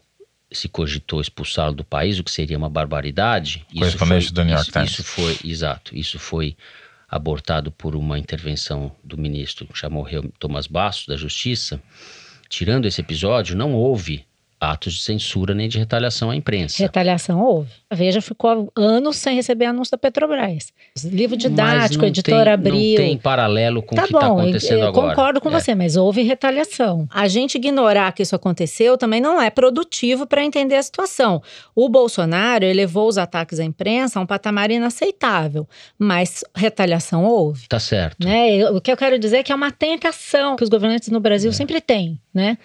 [0.53, 3.65] se cogitou expulsá-lo do país, o que seria uma barbaridade.
[3.71, 4.91] Isso Correspondente foi, do New York isso, Times.
[4.93, 6.57] Isso foi, exato, isso foi
[7.13, 10.07] abortado por uma intervenção do ministro, que chamou
[10.39, 11.79] Thomas Bastos, da Justiça.
[12.49, 14.25] Tirando esse episódio, não houve
[14.63, 16.81] atos de censura nem de retaliação à imprensa.
[16.83, 17.71] Retaliação houve.
[17.91, 20.73] A Veja ficou anos sem receber anúncio da Petrobras.
[21.05, 22.89] Livro didático, editora tem, abriu.
[22.99, 25.09] Não tem paralelo com Tá o que está acontecendo eu agora.
[25.09, 25.53] concordo com É.
[25.53, 27.07] você, mas houve retaliação.
[27.13, 31.43] A gente ignorar que isso aconteceu também não é produtivo para entender a situação.
[31.75, 37.67] O Bolsonaro elevou os ataques à imprensa a um patamar inaceitável, mas retaliação houve.
[37.69, 38.25] Tá certo.
[38.25, 38.57] Né?
[38.57, 41.21] Eu- O que eu quero dizer é que é uma tentação que os governantes no
[41.21, 41.53] Brasil É.
[41.53, 42.57] sempre têm, né?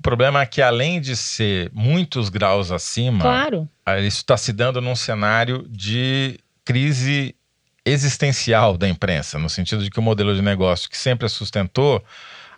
[0.00, 3.68] O problema é que, além de ser muitos graus acima, Claro.
[3.98, 7.34] isso está se dando num cenário de crise
[7.84, 12.02] existencial da imprensa, no sentido de que o modelo de negócio que sempre a sustentou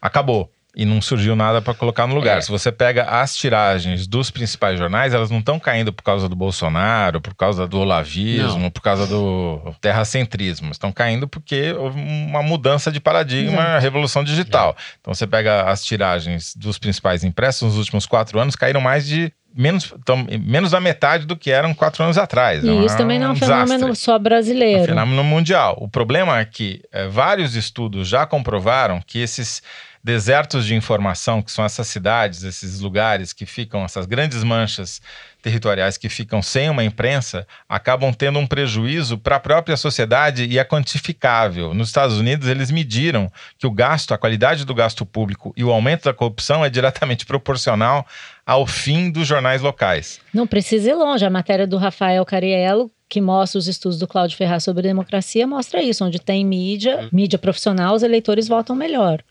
[0.00, 0.52] acabou.
[0.74, 2.38] E não surgiu nada para colocar no lugar.
[2.38, 2.40] É.
[2.40, 6.34] Se você pega as tiragens dos principais jornais, elas não estão caindo por causa do
[6.34, 8.70] Bolsonaro, por causa do olavismo, Não.
[8.70, 10.70] por causa do terracentrismo.
[10.72, 14.74] Estão caindo porque houve uma mudança de paradigma, a revolução digital.
[15.00, 19.30] Então você pega as tiragens dos principais impressos nos últimos quatro anos, caíram mais de
[19.54, 22.64] menos, tão- menos da metade do que eram quatro anos atrás.
[22.64, 23.96] E isso também não é um fenômeno desastre.
[23.96, 24.84] só É um brasileiro.
[24.86, 25.76] fenômeno mundial.
[25.78, 29.62] O problema é que eh, vários estudos já comprovaram que esses
[30.02, 35.00] desertos de informação, que são essas cidades, esses lugares que ficam, essas grandes manchas
[35.40, 40.58] territoriais que ficam sem uma imprensa, acabam tendo um prejuízo para a própria sociedade e
[40.58, 41.72] é quantificável.
[41.72, 45.70] Nos Estados Unidos, eles mediram que o gasto, a qualidade do gasto público e o
[45.70, 48.06] aumento da corrupção é diretamente proporcional
[48.44, 50.20] ao fim dos jornais locais.
[50.34, 51.24] Não precisa ir longe.
[51.24, 55.80] A matéria do Rafael Cariello, que mostra os estudos do Cláudio Ferraz sobre democracia, mostra
[55.80, 56.04] isso.
[56.04, 59.22] Onde tem mídia, mídia profissional, os eleitores votam melhor.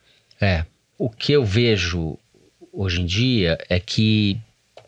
[0.42, 0.66] É.
[0.98, 2.18] O que eu vejo
[2.74, 4.38] hoje em dia é que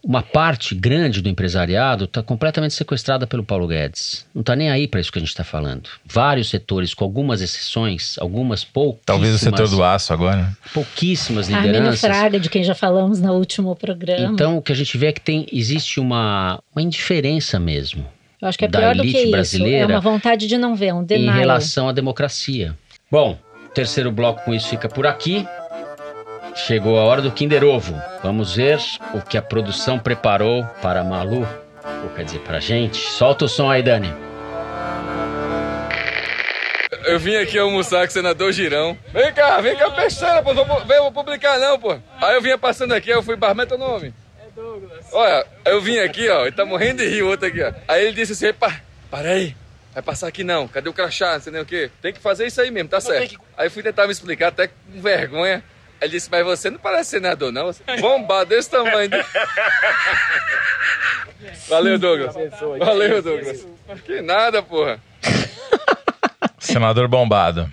[0.04, 4.26] uma parte grande do empresariado está completamente sequestrada pelo Paulo Guedes.
[4.36, 5.90] Não está nem aí para isso que a gente está falando.
[6.06, 9.06] Vários setores, com algumas exceções, algumas pouquíssimas.
[9.06, 10.52] Talvez o setor do aço agora.
[10.74, 12.02] Pouquíssimas lideranças.
[12.02, 14.34] Fraga, de quem já falamos no último programa.
[14.34, 18.06] Então, o que a gente vê é que tem, existe uma, uma indiferença mesmo
[18.42, 19.32] Eu acho que é da pior do que elite isso.
[19.32, 21.34] brasileira É uma vontade de não ver, é um em denial.
[21.34, 22.78] relação à democracia.
[23.10, 23.40] Bom,
[23.74, 25.48] terceiro bloco com isso fica por aqui.
[26.56, 28.00] Chegou a hora do Kinder Ovo.
[28.22, 28.80] Vamos ver
[29.14, 31.48] o que a produção preparou para a Malu,
[32.04, 32.98] ou quer dizer, pra gente.
[32.98, 34.14] Solta o som aí, Dani.
[37.06, 38.98] Eu vim aqui almoçar com o senador Girão.
[39.12, 40.54] Vem cá, vem cá, peixeira, pô.
[40.54, 41.98] Vou, vem, vou publicar não, pô.
[42.22, 44.14] Aí eu vinha passando aqui, eu fui barman, teu nome?
[44.40, 45.06] É Douglas.
[45.12, 47.74] Olha, eu vim aqui, ó, ele tá morrendo de rir, o outro aqui, ó.
[47.88, 48.80] Aí ele disse assim, pá,
[49.12, 49.56] para aí.
[49.94, 51.92] Vai passar aqui não, cadê o crachá, não sei nem o quê.
[52.02, 53.40] Tem que fazer isso aí mesmo, tá certo.
[53.56, 55.64] Aí fui tentar me explicar, até com vergonha.
[56.02, 57.68] Aí ele disse, mas você não parece senador, não?
[57.68, 59.12] Você é bombado desse tamanho.
[61.70, 62.34] Valeu, Douglas.
[62.80, 63.68] Valeu, Douglas.
[64.04, 65.00] Que nada, porra.
[66.60, 67.70] Senador bombado.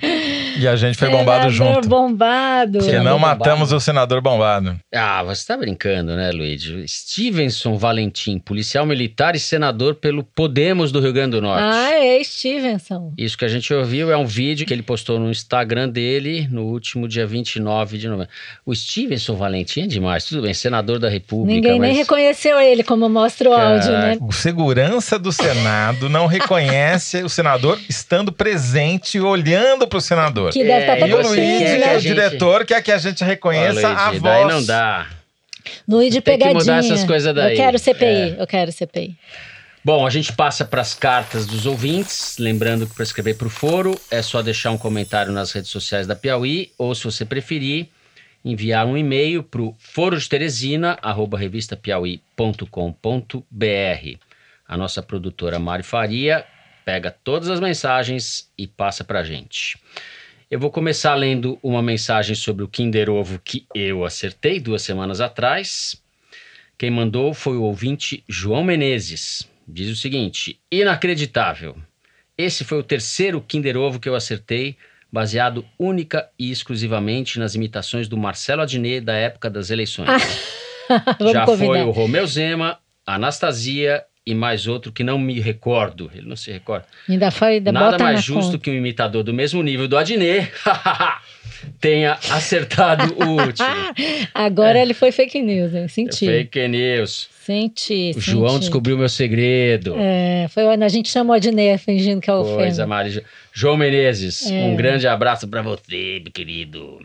[0.60, 1.88] E a gente foi bombado Senador junto.
[1.88, 2.78] bombado.
[2.80, 3.76] Porque não Senador matamos bombado.
[3.76, 4.80] o senador bombado.
[4.94, 6.86] Ah, você tá brincando, né, Luigi?
[6.86, 11.62] Stevenson Valentim, policial militar e senador pelo Podemos do Rio Grande do Norte.
[11.62, 13.14] Ah, é, Stevenson.
[13.16, 16.64] Isso que a gente ouviu é um vídeo que ele postou no Instagram dele no
[16.64, 18.30] último dia 29 de novembro.
[18.66, 21.54] O Stevenson Valentim é demais, tudo bem, senador da República.
[21.54, 21.96] Ninguém nem mas...
[21.96, 24.18] reconheceu ele, como mostra o áudio, né?
[24.20, 30.49] O segurança do Senado não reconhece o senador estando presente olhando pro senador.
[30.52, 32.92] Que deve estar É, E até o Luigi, que é o gente- diretor, quer que
[32.92, 34.22] a gente reconheça Ô, a Luigi, voz.
[34.22, 35.08] Daí não dá.
[35.88, 36.60] Luiz de Tem que pegadinha.
[36.60, 37.52] mudar essas coisas daí.
[37.52, 38.36] Eu quero CPI, É.
[38.38, 39.16] eu quero CPI.
[39.84, 42.36] Bom, a gente passa para as cartas dos ouvintes.
[42.38, 46.06] Lembrando que para escrever para o foro é só deixar um comentário nas redes sociais
[46.06, 47.88] da Piauí ou, se você preferir,
[48.44, 54.18] enviar um e-mail para o foro de Teresina, arroba revistapiauí.com.br.
[54.68, 56.44] A nossa produtora Mari Faria
[56.84, 59.78] pega todas as mensagens e passa para a gente.
[60.50, 65.20] Eu vou começar lendo uma mensagem sobre o Kinder Ovo que eu acertei duas semanas
[65.20, 66.02] atrás.
[66.76, 69.48] Quem mandou foi o ouvinte João Menezes.
[69.66, 71.76] Diz o seguinte: inacreditável.
[72.36, 74.76] Esse foi o terceiro Kinder Ovo que eu acertei,
[75.12, 80.08] baseado única e exclusivamente nas imitações do Marcelo Adnet da época das eleições.
[81.32, 86.10] Já foi o Romeu Zema, Anastasia e mais outro que não me recordo.
[86.14, 86.86] Ele não se recorda.
[87.08, 88.58] Ainda foi, ainda Nada mais justo conta.
[88.58, 90.50] que um imitador do mesmo nível do Adnet
[91.80, 93.68] tenha acertado o último.
[94.34, 95.84] Agora ele foi fake news, hein?
[95.84, 96.26] É Senti.
[96.26, 97.28] Fake news.
[97.40, 98.12] Senti.
[98.16, 98.60] O João senti.
[98.60, 99.94] descobriu meu segredo.
[99.98, 103.24] É, foi a gente chamou de Ney fingindo que é o Coisa, Fêmea.
[103.52, 104.64] João Menezes, É.
[104.64, 106.98] um grande abraço pra você, meu querido.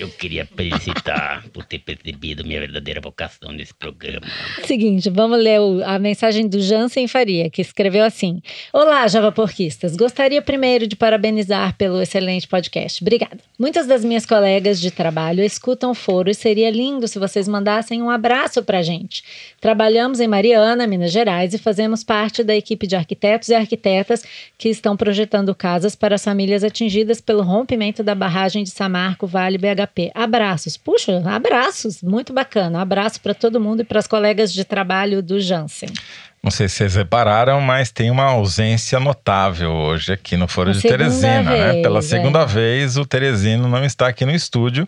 [0.00, 4.26] Eu queria felicitar por ter percebido minha verdadeira vocação nesse programa.
[4.64, 9.94] Seguinte, vamos ler o- a mensagem do Jansen Faria, que escreveu assim: Olá, Java Porquistas.
[9.94, 13.02] Gostaria primeiro de parabenizar pelo excelente podcast.
[13.04, 13.38] Obrigada.
[13.56, 18.02] Muitas das minhas colegas de trabalho escutam o foro e seria lindo se vocês mandassem
[18.02, 19.22] um abraço pra gente.
[19.60, 24.24] Trabalhamos em Mariana, Minas Gerais, e fazemos parte da equipe de arquitetos e arquitetas
[24.58, 29.58] que estão projetando casas para as famílias atingidas pelo rompimento da barragem de Samarco, Vale
[29.58, 30.12] BHP.
[30.14, 30.76] Abraços.
[30.76, 32.00] Puxa, abraços.
[32.00, 32.80] Muito bacana.
[32.80, 35.88] Abraço para todo mundo e para as colegas de trabalho do Jansen.
[36.40, 40.72] Não sei se vocês repararam, mas tem uma ausência notável hoje aqui no Foro A
[40.74, 41.72] de Teresina, né?
[41.72, 42.02] vez, Pela é.
[42.02, 44.86] segunda vez, o Teresino não está aqui no estúdio.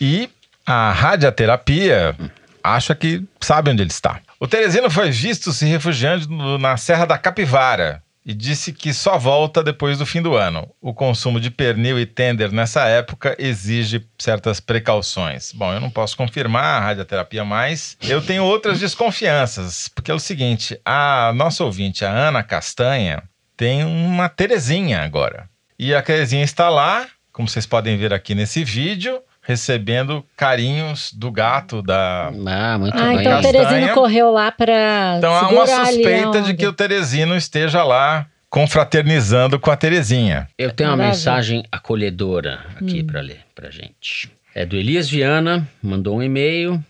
[0.00, 0.30] E
[0.64, 2.16] a radioterapia
[2.62, 4.20] acha que sabe onde ele está.
[4.40, 9.62] O Teresino foi visto se refugiando na Serra da Capivara e disse que só volta
[9.62, 10.68] depois do fim do ano.
[10.80, 15.52] O consumo de pernil e tender nessa época exige certas precauções.
[15.52, 20.18] Bom, eu não posso confirmar a radioterapia, mas eu tenho outras desconfianças, porque é o
[20.18, 23.22] seguinte, a nossa ouvinte, a Ana Castanha,
[23.56, 25.48] tem uma Terezinha agora.
[25.78, 31.30] E a Terezinha está lá, como vocês podem ver aqui nesse vídeo, recebendo carinhos do
[31.30, 33.20] gato da Ah, muito Ah, bem.
[33.20, 33.42] então o.
[33.42, 35.16] Teresino correu lá para.
[35.18, 40.48] então há uma suspeita de que o Teresino esteja lá confraternizando com a Terezinha.
[40.58, 41.16] Eu tenho uma Maravilha.
[41.18, 43.06] mensagem acolhedora aqui Hum.
[43.06, 44.30] pra ler pra gente.
[44.54, 46.82] É do Elias Viana, mandou um e-mail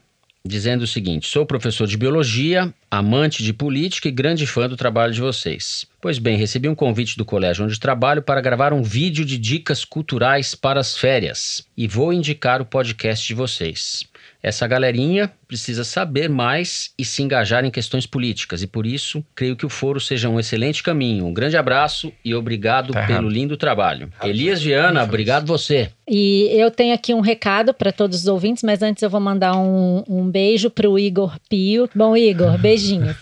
[0.46, 5.12] dizendo o seguinte: Sou professor de biologia, amante de política e grande fã do trabalho
[5.12, 5.86] de vocês.
[6.00, 9.84] Pois bem, recebi um convite do colégio onde trabalho para gravar um vídeo de dicas
[9.84, 14.04] culturais para as férias e vou indicar o podcast de vocês.
[14.44, 19.56] Essa galerinha precisa saber mais e se engajar em questões políticas, e por isso creio
[19.56, 21.24] que o foro seja um excelente caminho.
[21.24, 24.12] Um grande abraço e obrigado Tá pelo lindo trabalho.
[24.22, 25.90] Elias Viana, obrigado você.
[26.06, 29.56] E eu tenho aqui um recado para todos os ouvintes, mas antes eu vou mandar
[29.56, 31.88] um, um beijo para o Igor Pio.
[31.94, 33.16] Bom, Igor, beijinhos.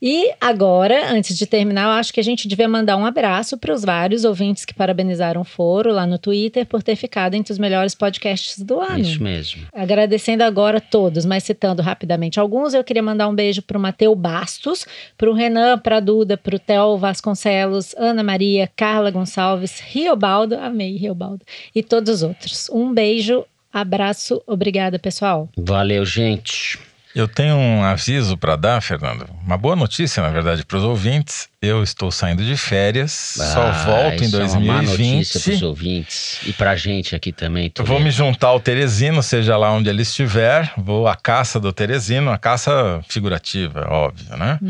[0.00, 3.72] E agora, antes de terminar, eu acho que a gente devia mandar um abraço para
[3.72, 7.58] os vários ouvintes que parabenizaram o Foro lá no Twitter por ter ficado entre os
[7.58, 8.98] melhores podcasts do ano.
[8.98, 9.66] Isso mesmo.
[9.72, 14.14] Agradecendo agora todos, mas citando rapidamente alguns, eu queria mandar um beijo para o Mateu
[14.14, 19.80] Bastos, para o Renan, para a Duda, para o Theo Vasconcelos, Ana Maria, Carla Gonçalves,
[19.80, 22.68] Riobaldo, amei Riobaldo, e todos os outros.
[22.70, 25.48] Um beijo, abraço, obrigada, pessoal.
[25.56, 26.78] Valeu, gente.
[27.16, 29.26] Eu tenho um aviso para dar, Fernando.
[29.42, 31.48] Uma boa notícia, na verdade, para os ouvintes.
[31.62, 35.16] Eu estou saindo de férias, só Ah, volto em isso É uma 2020.
[35.16, 37.72] notícia pros ouvintes e pra gente aqui também.
[37.78, 40.70] Eu vou me juntar ao Teresino, seja lá onde ele estiver.
[40.76, 44.60] Vou à caça do Teresino, a caça figurativa, óbvio, né?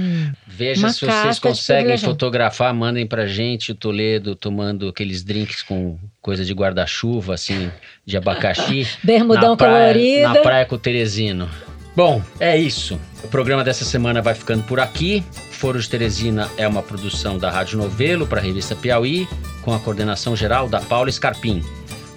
[0.47, 5.99] Veja Uma se vocês conseguem fotografar, mandem pra gente o Toledo tomando aqueles drinks com
[6.23, 7.71] coisa de guarda-chuva, assim,
[8.07, 8.87] de abacaxi.
[9.03, 10.29] Bermudão na praia, colorido.
[10.29, 11.51] Na praia com o Teresino.
[11.97, 13.01] Bom, é isso.
[13.25, 15.25] O programa dessa semana vai ficando por aqui.
[15.51, 19.27] Foro de Teresina é uma produção da Rádio Novelo para a revista Piauí,
[19.63, 21.65] com a coordenação geral da Paula Scarpim.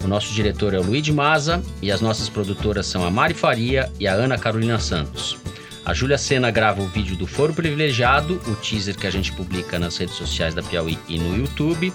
[0.03, 3.33] O nosso diretor é o Luiz de Maza e as nossas produtoras são a Mari
[3.33, 5.37] Faria e a Ana Carolina Santos.
[5.85, 9.79] A Júlia Sena grava o vídeo do Foro Privilegiado, o teaser que a gente publica
[9.79, 11.93] nas redes sociais da Piauí e no YouTube.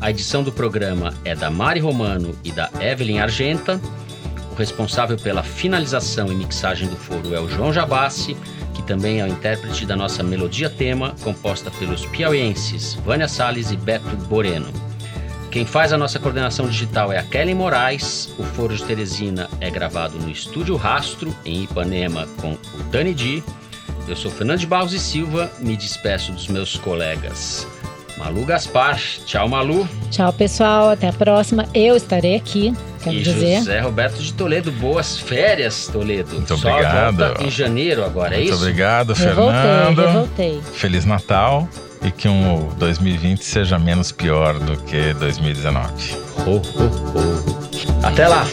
[0.00, 3.80] A edição do programa é da Mari Romano e da Evelyn Argenta.
[4.56, 8.34] O responsável pela finalização e mixagem do foro é o João Jabassi,
[8.72, 13.76] que também é o intérprete da nossa melodia tema, composta pelos piauienses Vânia Salles e
[13.76, 14.72] Beto Boreno.
[15.50, 18.34] Quem faz a nossa coordenação digital é a Kelly Moraes.
[18.38, 23.44] O Foro de Teresina é gravado no Estúdio Rastro, em Ipanema, com o Dani Di.
[24.08, 27.68] Eu sou Fernando de Barros e Silva, me despeço dos meus colegas.
[28.16, 28.98] Malu Gaspar.
[29.26, 29.88] Tchau, Malu.
[30.10, 30.90] Tchau, pessoal.
[30.90, 31.66] Até a próxima.
[31.74, 33.58] Eu estarei aqui, quero e dizer.
[33.58, 34.72] José Roberto de Toledo.
[34.72, 36.34] Boas férias, Toledo.
[36.34, 37.16] Muito Só obrigado.
[37.16, 38.62] volta em janeiro agora, é Muito isso?
[38.62, 40.00] obrigado, Revoltei, Fernando.
[40.06, 40.60] revoltei.
[40.72, 41.68] Feliz Natal
[42.02, 45.92] e que um 2020 seja menos pior do que 2019.
[46.46, 48.06] Ho, ho, ho.
[48.06, 48.44] Até lá.